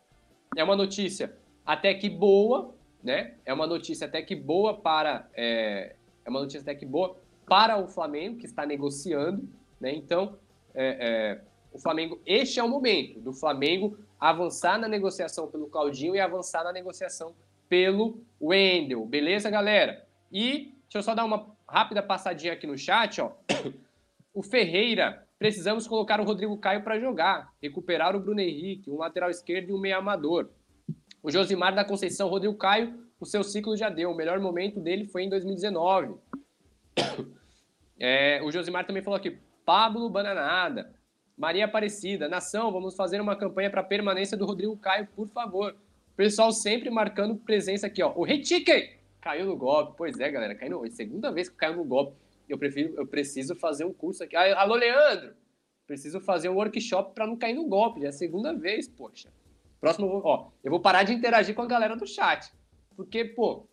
é 0.57 0.65
uma 0.65 0.77
notícia 0.77 1.37
até 1.65 1.95
que 1.95 2.09
boa, 2.09 2.75
né? 3.03 3.35
É 3.45 3.53
uma 3.53 3.67
notícia 3.67 4.07
até 4.07 4.23
que 4.23 4.35
boa 4.35 4.75
para 4.75 5.29
é, 5.35 5.95
é 6.25 6.31
uma 6.31 6.41
notícia 6.41 6.61
até 6.61 6.75
que 6.75 6.87
boa 6.87 7.17
para 7.47 7.77
o 7.77 7.87
Flamengo 7.87 8.39
que 8.39 8.47
está 8.47 8.65
negociando, 8.65 9.49
né? 9.81 9.95
Então, 9.95 10.39
é, 10.75 10.97
é, 11.01 11.41
o 11.73 11.79
Flamengo, 11.79 12.21
este 12.25 12.59
é 12.59 12.63
o 12.63 12.69
momento 12.69 13.21
do 13.21 13.33
Flamengo 13.33 13.99
avançar 14.19 14.79
na 14.79 14.89
negociação 14.89 15.49
pelo 15.49 15.69
Claudinho 15.69 16.15
e 16.15 16.21
avançar 16.21 16.65
na 16.65 16.73
negociação 16.73 17.35
pelo 17.69 18.23
Wendel. 18.41 19.05
Beleza, 19.05 19.51
galera? 19.51 20.07
E 20.33 20.73
deixa 20.83 20.99
eu 20.99 21.03
só 21.03 21.15
dar 21.15 21.25
uma 21.25 21.55
rápida 21.69 22.03
passadinha 22.03 22.53
aqui 22.53 22.67
no 22.67 22.79
chat, 22.79 23.21
ó. 23.21 23.33
O 24.33 24.43
Ferreira, 24.43 25.24
precisamos 25.45 25.87
colocar 25.87 26.23
o 26.23 26.25
Rodrigo 26.25 26.57
Caio 26.57 26.83
para 26.83 26.99
jogar, 26.99 27.53
recuperar 27.61 28.17
o 28.17 28.19
Bruno 28.19 28.41
Henrique, 28.41 28.91
um 28.91 28.97
lateral 28.97 29.29
esquerdo 29.29 29.69
e 29.69 29.73
um 29.75 29.79
meio 29.79 29.99
amador. 29.99 30.49
O 31.23 31.31
Josimar 31.31 31.75
da 31.75 31.85
Conceição, 31.85 32.31
Rodrigo 32.31 32.57
Caio, 32.57 32.99
o 33.21 33.27
seu 33.27 33.45
ciclo 33.45 33.77
já 33.77 33.91
deu. 33.91 34.11
O 34.11 34.17
melhor 34.17 34.41
momento 34.41 34.81
dele 34.81 35.05
foi 35.05 35.25
em 35.25 35.29
2019. 35.29 36.15
É, 38.01 38.43
o 38.43 38.51
Josimar 38.51 38.87
também 38.87 39.03
falou 39.03 39.19
aqui, 39.19 39.39
Pablo 39.67 40.09
Bananada, 40.09 40.95
Maria 41.37 41.67
Aparecida, 41.67 42.27
Nação, 42.27 42.73
vamos 42.73 42.97
fazer 42.97 43.21
uma 43.21 43.37
campanha 43.37 43.69
para 43.69 43.83
permanência 43.83 44.39
do 44.39 44.47
Rodrigo 44.47 44.79
Caio, 44.79 45.07
por 45.15 45.29
favor. 45.29 45.77
Pessoal 46.17 46.53
sempre 46.53 46.89
marcando 46.89 47.37
presença 47.37 47.87
aqui, 47.87 48.03
ó. 48.03 48.15
O 48.17 48.25
Retique 48.25 48.99
caiu 49.21 49.45
no 49.45 49.59
golpe. 49.59 49.93
Pois 49.99 50.19
é, 50.19 50.31
galera, 50.31 50.55
caiu 50.55 50.81
no... 50.81 50.91
segunda 50.91 51.31
vez 51.31 51.51
que 51.51 51.57
caiu 51.57 51.77
no 51.77 51.85
golpe. 51.85 52.24
Eu 52.49 52.59
prefiro, 52.59 52.95
eu 52.97 53.07
preciso 53.07 53.55
fazer 53.55 53.85
um 53.85 53.93
curso 53.93 54.23
aqui. 54.23 54.37
Alô, 54.37 54.75
Leandro! 54.75 55.35
Preciso 55.87 56.21
fazer 56.21 56.49
um 56.49 56.55
workshop 56.55 57.15
para 57.15 57.27
não 57.27 57.37
cair 57.37 57.55
no 57.55 57.67
golpe. 57.67 58.01
Já 58.01 58.07
é 58.07 58.09
a 58.11 58.13
segunda 58.13 58.55
vez, 58.55 58.89
poxa. 58.89 59.31
Próximo, 59.81 60.23
ó, 60.25 60.51
eu 60.63 60.71
vou 60.71 60.81
parar 60.81 61.03
de 61.03 61.13
interagir 61.13 61.55
com 61.55 61.63
a 61.63 61.67
galera 61.67 61.95
do 61.95 62.07
chat. 62.07 62.51
Porque, 62.97 63.25
pô, 63.25 63.67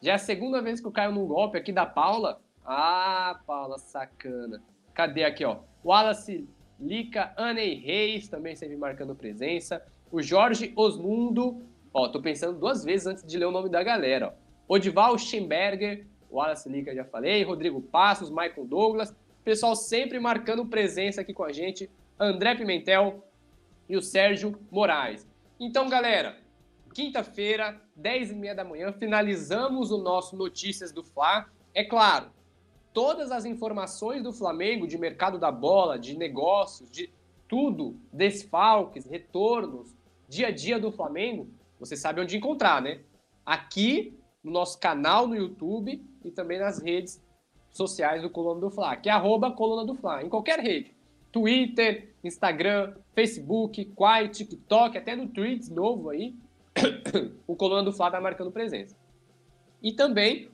já 0.00 0.12
é 0.12 0.14
a 0.14 0.18
segunda 0.18 0.60
vez 0.60 0.80
que 0.80 0.86
eu 0.86 0.92
caio 0.92 1.12
no 1.12 1.26
golpe 1.26 1.56
aqui 1.56 1.72
da 1.72 1.86
Paula. 1.86 2.40
Ah, 2.64 3.40
Paula, 3.46 3.78
sacana. 3.78 4.62
Cadê 4.92 5.24
aqui, 5.24 5.44
ó? 5.44 5.60
Wallace 5.84 6.48
Lica, 6.80 7.32
Anei 7.36 7.74
Reis 7.74 8.28
também 8.28 8.56
sempre 8.56 8.76
marcando 8.76 9.14
presença. 9.14 9.82
O 10.10 10.20
Jorge 10.22 10.72
Osmundo, 10.76 11.64
ó, 11.92 12.08
tô 12.08 12.20
pensando 12.20 12.58
duas 12.58 12.84
vezes 12.84 13.06
antes 13.06 13.24
de 13.24 13.38
ler 13.38 13.46
o 13.46 13.50
nome 13.50 13.68
da 13.68 13.82
galera, 13.82 14.34
ó. 14.34 14.46
Odival 14.74 15.16
Schemberger, 15.16 16.06
Wallace 16.30 16.68
Lica 16.68 16.94
já 16.94 17.04
falei, 17.04 17.42
Rodrigo 17.42 17.80
Passos, 17.80 18.30
Michael 18.30 18.66
Douglas, 18.66 19.14
pessoal 19.44 19.76
sempre 19.76 20.18
marcando 20.18 20.66
presença 20.66 21.20
aqui 21.20 21.32
com 21.32 21.44
a 21.44 21.52
gente, 21.52 21.88
André 22.18 22.54
Pimentel 22.54 23.24
e 23.88 23.96
o 23.96 24.02
Sérgio 24.02 24.58
Moraes. 24.70 25.26
Então, 25.58 25.88
galera, 25.88 26.36
quinta-feira, 26.92 27.80
10 27.94 28.32
e 28.32 28.34
meia 28.34 28.54
da 28.54 28.64
manhã, 28.64 28.92
finalizamos 28.92 29.90
o 29.90 29.98
nosso 29.98 30.36
Notícias 30.36 30.92
do 30.92 31.04
Fla. 31.04 31.46
É 31.72 31.84
claro, 31.84 32.30
todas 32.92 33.30
as 33.30 33.44
informações 33.44 34.22
do 34.22 34.32
Flamengo, 34.32 34.86
de 34.86 34.98
mercado 34.98 35.38
da 35.38 35.52
bola, 35.52 35.98
de 35.98 36.16
negócios, 36.16 36.90
de 36.90 37.10
tudo, 37.46 37.96
desfalques, 38.12 39.04
retornos, 39.04 39.94
dia 40.28 40.48
a 40.48 40.50
dia 40.50 40.78
do 40.78 40.90
Flamengo, 40.90 41.48
você 41.78 41.96
sabe 41.96 42.20
onde 42.20 42.36
encontrar, 42.36 42.82
né? 42.82 43.00
Aqui 43.44 44.18
no 44.46 44.52
nosso 44.52 44.78
canal 44.78 45.26
no 45.26 45.34
YouTube 45.34 46.00
e 46.24 46.30
também 46.30 46.60
nas 46.60 46.80
redes 46.80 47.20
sociais 47.72 48.22
do 48.22 48.30
Coluna 48.30 48.60
do 48.60 48.70
Fla, 48.70 48.94
que 48.94 49.08
é 49.08 49.12
arroba 49.12 49.50
Coluna 49.50 49.84
do 49.84 49.96
Fla, 49.96 50.22
em 50.22 50.28
qualquer 50.28 50.60
rede. 50.60 50.94
Twitter, 51.32 52.14
Instagram, 52.22 52.94
Facebook, 53.12 53.84
Quai, 53.86 54.28
TikTok, 54.28 54.96
até 54.96 55.16
no 55.16 55.26
Tweets 55.26 55.68
novo 55.68 56.10
aí, 56.10 56.36
o 57.44 57.56
Coluna 57.56 57.82
do 57.82 57.92
Fla 57.92 58.06
está 58.06 58.20
marcando 58.20 58.52
presença. 58.52 58.96
E 59.82 59.92
também 59.92 60.48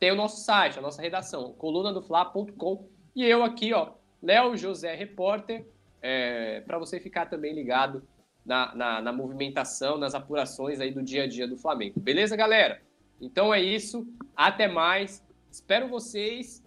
tem 0.00 0.10
o 0.10 0.16
nosso 0.16 0.42
site, 0.42 0.78
a 0.78 0.82
nossa 0.82 1.02
redação, 1.02 1.52
colunadofla.com. 1.58 2.88
E 3.14 3.22
eu 3.22 3.44
aqui, 3.44 3.74
ó, 3.74 3.90
Léo 4.22 4.56
José 4.56 4.94
Repórter, 4.94 5.66
é, 6.00 6.62
para 6.62 6.78
você 6.78 6.98
ficar 6.98 7.26
também 7.26 7.52
ligado 7.52 8.02
na, 8.46 8.74
na, 8.74 9.02
na, 9.02 9.12
movimentação, 9.12 9.98
nas 9.98 10.14
apurações 10.14 10.80
aí 10.80 10.90
do 10.90 11.02
dia 11.02 11.24
a 11.24 11.26
dia 11.26 11.46
do 11.46 11.58
Flamengo. 11.58 12.00
Beleza, 12.00 12.34
galera? 12.34 12.80
Então 13.20 13.52
é 13.52 13.60
isso. 13.60 14.06
Até 14.34 14.68
mais. 14.68 15.24
Espero 15.50 15.88
vocês 15.88 16.62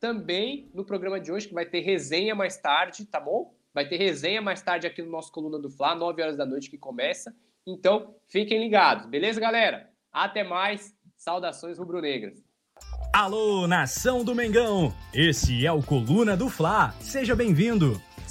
também 0.00 0.68
no 0.74 0.84
programa 0.84 1.20
de 1.20 1.30
hoje, 1.30 1.48
que 1.48 1.54
vai 1.54 1.64
ter 1.64 1.80
resenha 1.80 2.34
mais 2.34 2.56
tarde, 2.56 3.04
tá 3.04 3.20
bom? 3.20 3.54
Vai 3.72 3.88
ter 3.88 3.96
resenha 3.96 4.42
mais 4.42 4.60
tarde 4.60 4.86
aqui 4.86 5.00
no 5.00 5.10
nosso 5.10 5.30
Coluna 5.30 5.58
do 5.58 5.70
Fla, 5.70 5.94
9 5.94 6.20
horas 6.20 6.36
da 6.36 6.44
noite 6.44 6.68
que 6.68 6.76
começa. 6.76 7.34
Então, 7.66 8.14
fiquem 8.28 8.58
ligados. 8.58 9.06
Beleza, 9.06 9.40
galera? 9.40 9.90
Até 10.12 10.42
mais. 10.42 10.94
Saudações 11.16 11.78
rubro-negras. 11.78 12.42
Alô, 13.12 13.68
nação 13.68 14.24
do 14.24 14.34
Mengão! 14.34 14.92
Esse 15.14 15.64
é 15.64 15.70
o 15.70 15.82
Coluna 15.82 16.36
do 16.36 16.48
Fla. 16.48 16.92
Seja 17.00 17.36
bem-vindo. 17.36 18.00